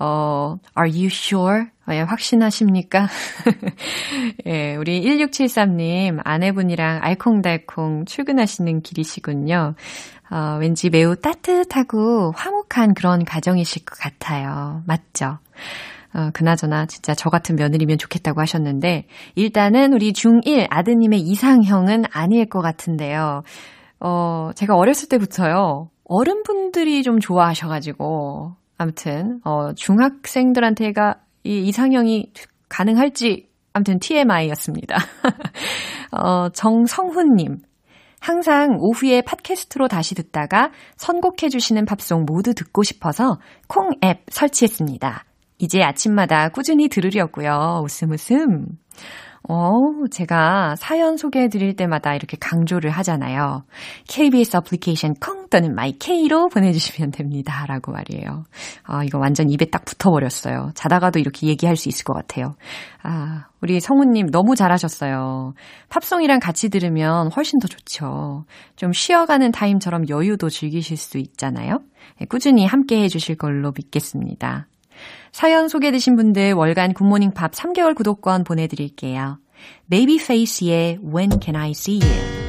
어, 0.00 0.56
are 0.78 0.90
you 0.90 1.06
sure? 1.06 1.66
예, 1.90 2.00
확신하십니까? 2.00 3.06
예, 4.46 4.76
우리 4.76 5.02
1673님 5.02 6.20
아내분이랑 6.24 7.00
알콩달콩 7.02 8.06
출근하시는 8.06 8.80
길이시군요. 8.80 9.74
어, 10.30 10.58
왠지 10.58 10.88
매우 10.88 11.16
따뜻하고 11.16 12.32
화목한 12.34 12.94
그런 12.94 13.24
가정이실 13.24 13.84
것 13.84 13.98
같아요. 13.98 14.82
맞죠? 14.86 15.38
어, 16.14 16.30
그나저나 16.32 16.86
진짜 16.86 17.14
저 17.14 17.28
같은 17.28 17.56
며느리면 17.56 17.98
좋겠다고 17.98 18.40
하셨는데 18.40 19.06
일단은 19.34 19.92
우리 19.92 20.12
중1 20.12 20.68
아드님의 20.70 21.20
이상형은 21.20 22.04
아닐 22.10 22.48
것 22.48 22.62
같은데요. 22.62 23.42
어, 24.00 24.50
제가 24.54 24.76
어렸을 24.76 25.08
때부터요. 25.08 25.90
어른분들이 26.04 27.02
좀 27.02 27.20
좋아하셔가지고 27.20 28.59
아무튼 28.80 29.40
어, 29.44 29.74
중학생들한테가 29.74 31.16
이 31.44 31.68
이상형이 31.68 32.32
가능할지 32.70 33.46
아무튼 33.74 33.98
TMI였습니다. 33.98 34.96
어, 36.12 36.48
정성훈 36.48 37.36
님. 37.36 37.58
항상 38.20 38.78
오후에 38.80 39.20
팟캐스트로 39.20 39.88
다시 39.88 40.14
듣다가 40.14 40.70
선곡해 40.96 41.50
주시는 41.50 41.84
팝송 41.84 42.24
모두 42.24 42.54
듣고 42.54 42.82
싶어서 42.82 43.38
콩 43.68 43.90
앱 44.02 44.24
설치했습니다. 44.30 45.24
이제 45.58 45.82
아침마다 45.82 46.48
꾸준히 46.48 46.88
들으려고요. 46.88 47.82
웃음 47.84 48.12
웃음. 48.12 48.64
어, 49.52 50.06
제가 50.12 50.76
사연 50.76 51.16
소개해 51.16 51.48
드릴 51.48 51.74
때마다 51.74 52.14
이렇게 52.14 52.36
강조를 52.38 52.92
하잖아요. 52.92 53.64
KBS 54.06 54.58
어플리케이션 54.58 55.14
콩 55.14 55.48
또는 55.48 55.74
마이케이로 55.74 56.48
보내주시면 56.50 57.10
됩니다. 57.10 57.66
라고 57.66 57.90
말이에요. 57.90 58.44
아, 58.84 59.02
이거 59.02 59.18
완전 59.18 59.50
입에 59.50 59.64
딱 59.64 59.84
붙어버렸어요. 59.84 60.70
자다가도 60.74 61.18
이렇게 61.18 61.48
얘기할 61.48 61.74
수 61.74 61.88
있을 61.88 62.04
것 62.04 62.12
같아요. 62.12 62.54
아, 63.02 63.48
우리 63.60 63.80
성우님 63.80 64.30
너무 64.30 64.54
잘하셨어요. 64.54 65.54
팝송이랑 65.88 66.38
같이 66.38 66.68
들으면 66.68 67.32
훨씬 67.32 67.58
더 67.58 67.66
좋죠. 67.66 68.44
좀 68.76 68.92
쉬어가는 68.92 69.50
타임처럼 69.50 70.08
여유도 70.08 70.48
즐기실 70.48 70.96
수 70.96 71.18
있잖아요. 71.18 71.80
네, 72.20 72.26
꾸준히 72.26 72.66
함께 72.66 73.02
해주실 73.02 73.36
걸로 73.36 73.72
믿겠습니다. 73.74 74.68
사연 75.32 75.68
소개되신 75.68 76.16
분들 76.16 76.52
월간 76.54 76.94
굿모닝 76.94 77.32
팝 77.32 77.52
3개월 77.52 77.94
구독권 77.94 78.44
보내드릴게요. 78.44 79.38
베이비페이스의 79.90 80.98
When 81.02 81.30
Can 81.40 81.56
I 81.56 81.70
See 81.70 82.00
You 82.00 82.39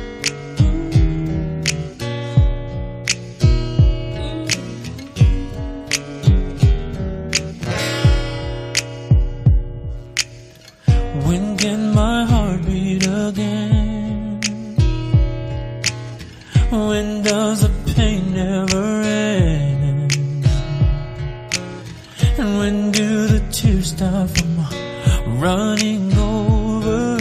running 25.42 26.14
over? 26.18 27.18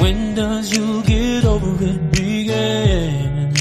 When 0.00 0.34
does 0.34 0.74
you 0.74 1.02
get 1.02 1.44
over 1.44 1.84
it 1.84 2.10
begin? 2.10 3.52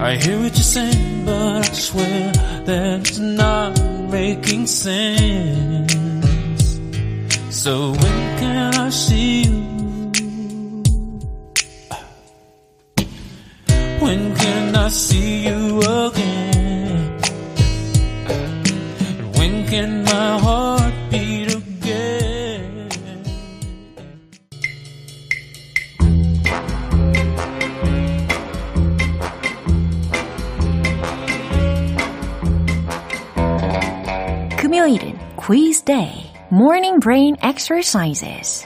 I 0.00 0.16
hear 0.16 0.38
what 0.38 0.54
you're 0.54 0.72
saying, 0.76 1.24
but 1.24 1.68
I 1.68 1.72
swear 1.72 2.32
that 2.68 3.00
it's 3.00 3.18
not 3.18 3.72
making 4.10 4.66
sense. 4.68 5.92
So 7.50 7.90
when 7.90 8.38
can 8.38 8.74
I 8.74 8.90
see 8.90 9.42
you? 9.42 9.60
When 14.04 14.36
can 14.36 14.76
I 14.76 14.88
see 14.88 15.43
you 15.43 15.43
morning 36.54 37.00
brain 37.00 37.34
exercises. 37.42 38.64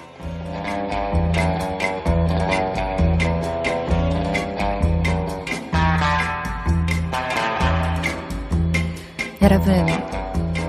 여러분, 9.41 9.87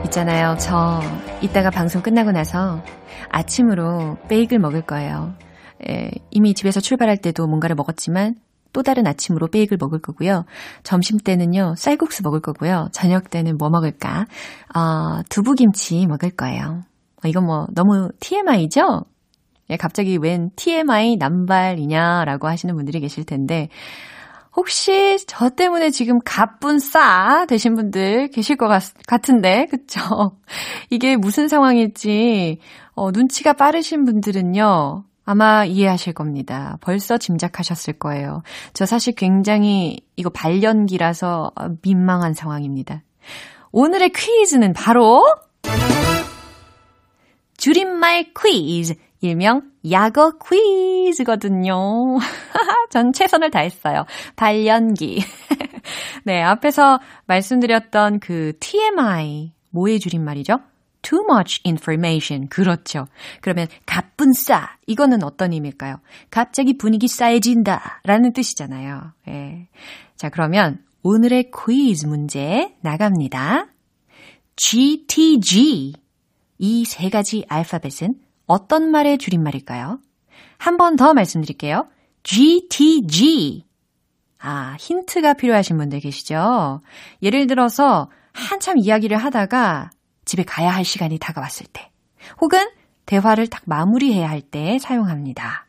있잖아요. 0.05 0.55
저 0.60 1.01
이따가 1.41 1.69
방송 1.69 2.01
끝나고 2.01 2.32
나서 2.32 2.82
아침으로 3.27 4.17
베이글 4.29 4.58
먹을 4.60 4.82
거예요. 4.82 5.34
에, 5.86 6.12
이미 6.32 6.53
집에서 6.53 6.79
출발할 6.79 7.17
때도 7.17 7.47
뭔가를 7.47 7.75
먹었지만 7.75 8.36
또 8.71 8.82
다른 8.82 9.05
아침으로 9.05 9.47
베이글 9.47 9.75
먹을 9.77 9.99
거고요. 9.99 10.45
점심 10.84 11.17
때는요, 11.17 11.75
쌀국수 11.75 12.23
먹을 12.23 12.39
거고요. 12.39 12.88
저녁 12.93 13.29
때는 13.29 13.58
뭐 13.58 13.69
먹을까? 13.69 14.25
어, 14.73 15.21
두부김치 15.27 16.08
먹을 16.08 16.29
거예요. 16.29 16.84
어, 17.23 17.27
이건 17.27 17.45
뭐 17.45 17.67
너무 17.71 18.10
TMI죠? 18.19 19.05
예, 19.69 19.77
갑자기 19.77 20.17
웬 20.17 20.51
TMI 20.55 21.17
남발이냐라고 21.17 22.47
하시는 22.47 22.75
분들이 22.75 22.99
계실 22.99 23.23
텐데, 23.23 23.69
혹시 24.55 25.17
저 25.27 25.49
때문에 25.49 25.91
지금 25.91 26.19
가뿐 26.25 26.79
싸 26.79 27.45
되신 27.47 27.75
분들 27.75 28.29
계실 28.29 28.55
것 28.58 28.67
같, 28.67 28.84
같은데, 29.05 29.67
그쵸? 29.69 29.99
이게 30.89 31.15
무슨 31.15 31.47
상황일지, 31.47 32.60
어, 32.95 33.12
눈치가 33.12 33.53
빠르신 33.53 34.05
분들은요, 34.05 35.03
아마 35.23 35.63
이해하실 35.63 36.13
겁니다. 36.13 36.79
벌써 36.82 37.19
짐작하셨을 37.19 37.99
거예요. 37.99 38.41
저 38.73 38.88
사실 38.88 39.13
굉장히 39.13 40.01
이거 40.15 40.32
발연기라서 40.32 41.51
민망한 41.84 42.34
상황입니다. 42.34 43.03
오늘의 43.71 44.10
퀴즈는 44.10 44.73
바로 44.73 45.23
줄임말 47.60 48.34
퀴즈, 48.34 48.95
일명 49.22 49.69
약어 49.89 50.34
퀴즈거든요. 50.39 52.17
전 52.89 53.12
최선을 53.12 53.52
다했어요. 53.52 54.06
발연기. 54.36 55.22
네, 56.24 56.41
앞에서 56.41 57.00
말씀드렸던 57.28 58.19
그 58.22 58.54
TMI, 58.60 59.54
뭐의 59.72 60.00
줄임말이죠? 60.00 60.60
too 61.02 61.24
much 61.30 61.62
information. 61.65 62.48
그렇죠. 62.50 63.08
그러면 63.41 63.67
가뿐 63.86 64.34
싸. 64.34 64.78
이거는 64.88 65.24
어떤 65.24 65.54
의미일까요? 65.54 66.00
갑자기 66.30 66.78
분위기 66.78 67.08
싸해진다. 67.08 68.02
라는 68.04 68.34
뜻이잖아요. 68.34 69.13
예. 69.30 69.67
자, 70.15 70.30
그러면 70.30 70.80
오늘의 71.04 71.52
퀴즈 71.52 72.06
문제 72.06 72.76
나갑니다. 72.82 73.67
GTG. 74.56 75.93
이 76.60 76.84
세 76.86 77.10
가지 77.10 77.45
알파벳은 77.50 78.15
어떤 78.48 78.91
말의 78.91 79.17
줄임말일까요? 79.17 80.00
한 80.58 80.78
번 80.78 80.95
더 80.95 81.13
말씀드릴게요. 81.13 81.88
GTG. 82.24 83.65
아, 84.41 84.76
힌트가 84.80 85.34
필요하신 85.34 85.78
분들 85.78 86.00
계시죠? 86.00 86.82
예를 87.22 87.48
들어서 87.48 88.10
한참 88.34 88.78
이야기를 88.78 89.17
하다가 89.17 89.89
집에 90.26 90.43
가야 90.43 90.69
할 90.69 90.86
시간이 90.86 91.17
다가왔을 91.19 91.65
때, 91.74 91.91
혹은 92.39 92.67
대화를 93.06 93.48
딱 93.48 93.63
마무리해야 93.65 94.30
할 94.30 94.41
때 94.41 94.78
사용합니다. 94.80 95.67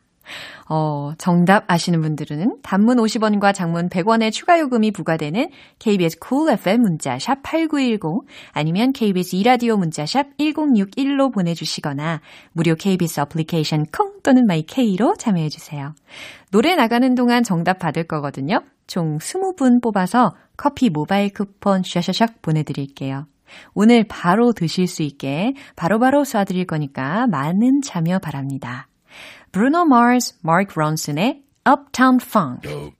어, 0.73 1.11
정답 1.17 1.65
아시는 1.67 1.99
분들은 1.99 2.59
단문 2.63 2.95
50원과 2.95 3.53
장문 3.53 3.89
100원의 3.89 4.31
추가 4.31 4.57
요금이 4.57 4.91
부과되는 4.91 5.49
KBS 5.79 6.19
cool 6.25 6.53
FM 6.53 6.79
문자 6.79 7.19
샵 7.19 7.43
8910 7.43 8.25
아니면 8.53 8.93
KBS 8.93 9.35
이라디오 9.35 9.75
문자 9.75 10.05
샵 10.05 10.27
1061로 10.37 11.33
보내 11.33 11.53
주시거나 11.53 12.21
무료 12.53 12.75
KBS 12.75 13.19
어플리케이션 13.19 13.85
콩 13.91 14.13
또는 14.23 14.45
마이케이로 14.47 15.15
참여해 15.17 15.49
주세요. 15.49 15.93
노래 16.51 16.75
나가는 16.75 17.15
동안 17.15 17.43
정답 17.43 17.77
받을 17.77 18.05
거거든요. 18.05 18.61
총 18.87 19.17
20분 19.17 19.83
뽑아서 19.83 20.37
커피 20.55 20.89
모바일 20.89 21.33
쿠폰 21.33 21.81
샤샤샥 21.81 22.35
보내 22.41 22.63
드릴게요. 22.63 23.25
오늘 23.73 24.05
바로 24.07 24.53
드실 24.53 24.87
수 24.87 25.03
있게 25.03 25.53
바로바로 25.75 26.23
쏴드릴 26.23 26.65
거니까 26.65 27.27
많은 27.27 27.81
참여 27.81 28.19
바랍니다. 28.19 28.87
Bruno 29.51 29.83
Mars, 29.83 30.33
Mark 30.43 30.75
Ronson의 30.75 31.41
Uptown 31.65 32.21
Funk. 32.21 32.63
This 32.63 32.93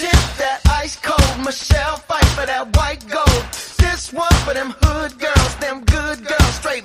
is 0.00 0.38
that 0.38 0.60
ice 0.70 0.96
cold 1.02 1.44
Michelle 1.44 1.96
fight 1.96 2.24
for 2.36 2.46
that 2.46 2.76
white 2.76 3.04
gold. 3.08 3.44
This 3.78 4.12
one 4.12 4.32
for 4.44 4.54
them 4.54 4.72
hood 4.80 5.18
girls, 5.18 5.56
them 5.56 5.82
good 5.86 6.24
girls, 6.24 6.54
straight 6.54 6.84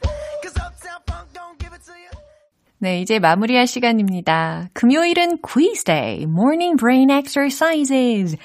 네, 2.83 2.99
이제 2.99 3.19
마무리할 3.19 3.67
시간입니다. 3.67 4.67
금요일은 4.73 5.37
quiz 5.43 5.83
day, 5.83 6.23
morning 6.23 6.75
brain 6.77 7.11
exercises. 7.11 8.35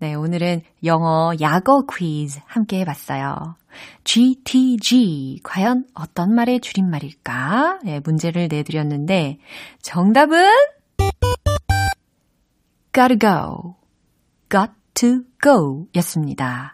네, 0.00 0.14
오늘은 0.14 0.62
영어 0.82 1.32
약어 1.40 1.84
퀴즈 1.86 2.40
함께 2.44 2.80
해봤어요. 2.80 3.54
GTG, 4.02 5.42
과연 5.44 5.84
어떤 5.94 6.34
말의 6.34 6.58
줄임말일까? 6.58 7.82
네, 7.84 8.00
문제를 8.00 8.48
내드렸는데, 8.50 9.38
정답은 9.80 10.44
gotta 12.92 13.16
go, 13.16 13.76
got 14.50 14.72
to 14.94 15.20
go 15.40 15.86
였습니다. 15.94 16.73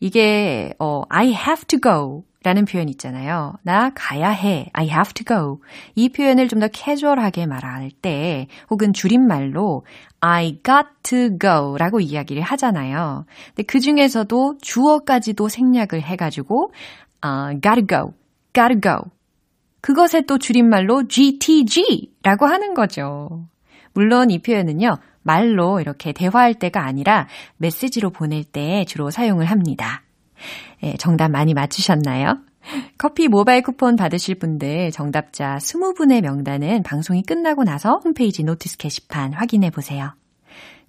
이게, 0.00 0.74
어, 0.78 1.02
I 1.08 1.28
have 1.28 1.64
to 1.66 1.80
go 1.80 2.24
라는 2.44 2.64
표현 2.64 2.88
있잖아요. 2.88 3.54
나 3.62 3.90
가야 3.94 4.30
해. 4.30 4.68
I 4.72 4.86
have 4.88 5.12
to 5.14 5.24
go. 5.24 5.60
이 5.94 6.08
표현을 6.08 6.48
좀 6.48 6.60
더 6.60 6.68
캐주얼하게 6.68 7.46
말할 7.46 7.90
때 7.90 8.48
혹은 8.70 8.92
줄임말로 8.92 9.84
I 10.20 10.58
got 10.64 10.88
to 11.04 11.38
go 11.38 11.76
라고 11.76 12.00
이야기를 12.00 12.42
하잖아요. 12.42 13.26
근데 13.48 13.62
그 13.64 13.80
중에서도 13.80 14.58
주어까지도 14.60 15.48
생략을 15.48 16.02
해가지고 16.02 16.72
uh, 17.24 17.60
gotta 17.60 17.86
go, 17.86 18.14
gotta 18.52 18.80
go. 18.80 19.10
그것에 19.80 20.22
또 20.22 20.38
줄임말로 20.38 21.08
GTG 21.08 22.12
라고 22.22 22.46
하는 22.46 22.74
거죠. 22.74 23.46
물론 23.94 24.30
이 24.30 24.40
표현은요. 24.40 24.96
말로 25.22 25.80
이렇게 25.80 26.12
대화할 26.12 26.54
때가 26.54 26.84
아니라 26.84 27.28
메시지로 27.56 28.10
보낼 28.10 28.44
때 28.44 28.84
주로 28.86 29.10
사용을 29.10 29.46
합니다. 29.46 30.02
예, 30.82 30.94
정답 30.96 31.30
많이 31.30 31.54
맞추셨나요? 31.54 32.38
커피 32.98 33.28
모바일 33.28 33.62
쿠폰 33.62 33.96
받으실 33.96 34.36
분들 34.36 34.92
정답자 34.92 35.56
20분의 35.56 36.20
명단은 36.20 36.82
방송이 36.82 37.22
끝나고 37.22 37.64
나서 37.64 38.00
홈페이지 38.04 38.44
notice 38.44 38.76
게시판 38.76 39.32
확인해 39.32 39.70
보세요. 39.70 40.14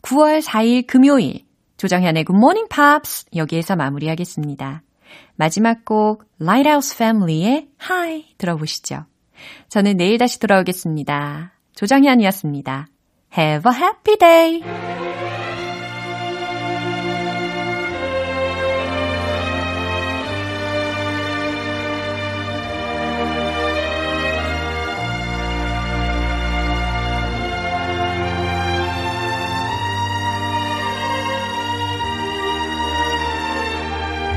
9월 0.04 0.42
4일 0.42 0.86
금요일 0.86 1.46
조정현의 1.78 2.26
Morning 2.30 2.70
Pops 2.70 3.26
여기에서 3.36 3.76
마무리하겠습니다. 3.76 4.84
마지막 5.36 5.86
곡 5.86 6.26
Lighthouse 6.40 6.96
Family의 6.96 7.68
High 7.90 8.26
들어보시죠. 8.38 9.06
저는 9.70 9.98
내일 9.98 10.18
다시 10.18 10.40
돌아오겠습니다. 10.40 11.54
조정현이었습니다. 11.76 12.88
Have 13.34 13.66
a 13.66 13.72
happy 13.72 14.16
day! 14.18 14.60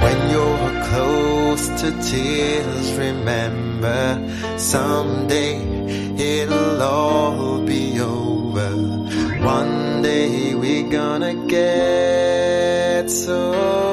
When 0.03 0.31
you're 0.31 0.85
close 0.85 1.69
to 1.83 1.91
tears, 2.01 2.93
remember 2.95 4.57
someday 4.57 5.76
gonna 10.91 11.35
get 11.47 13.11
so 13.11 13.86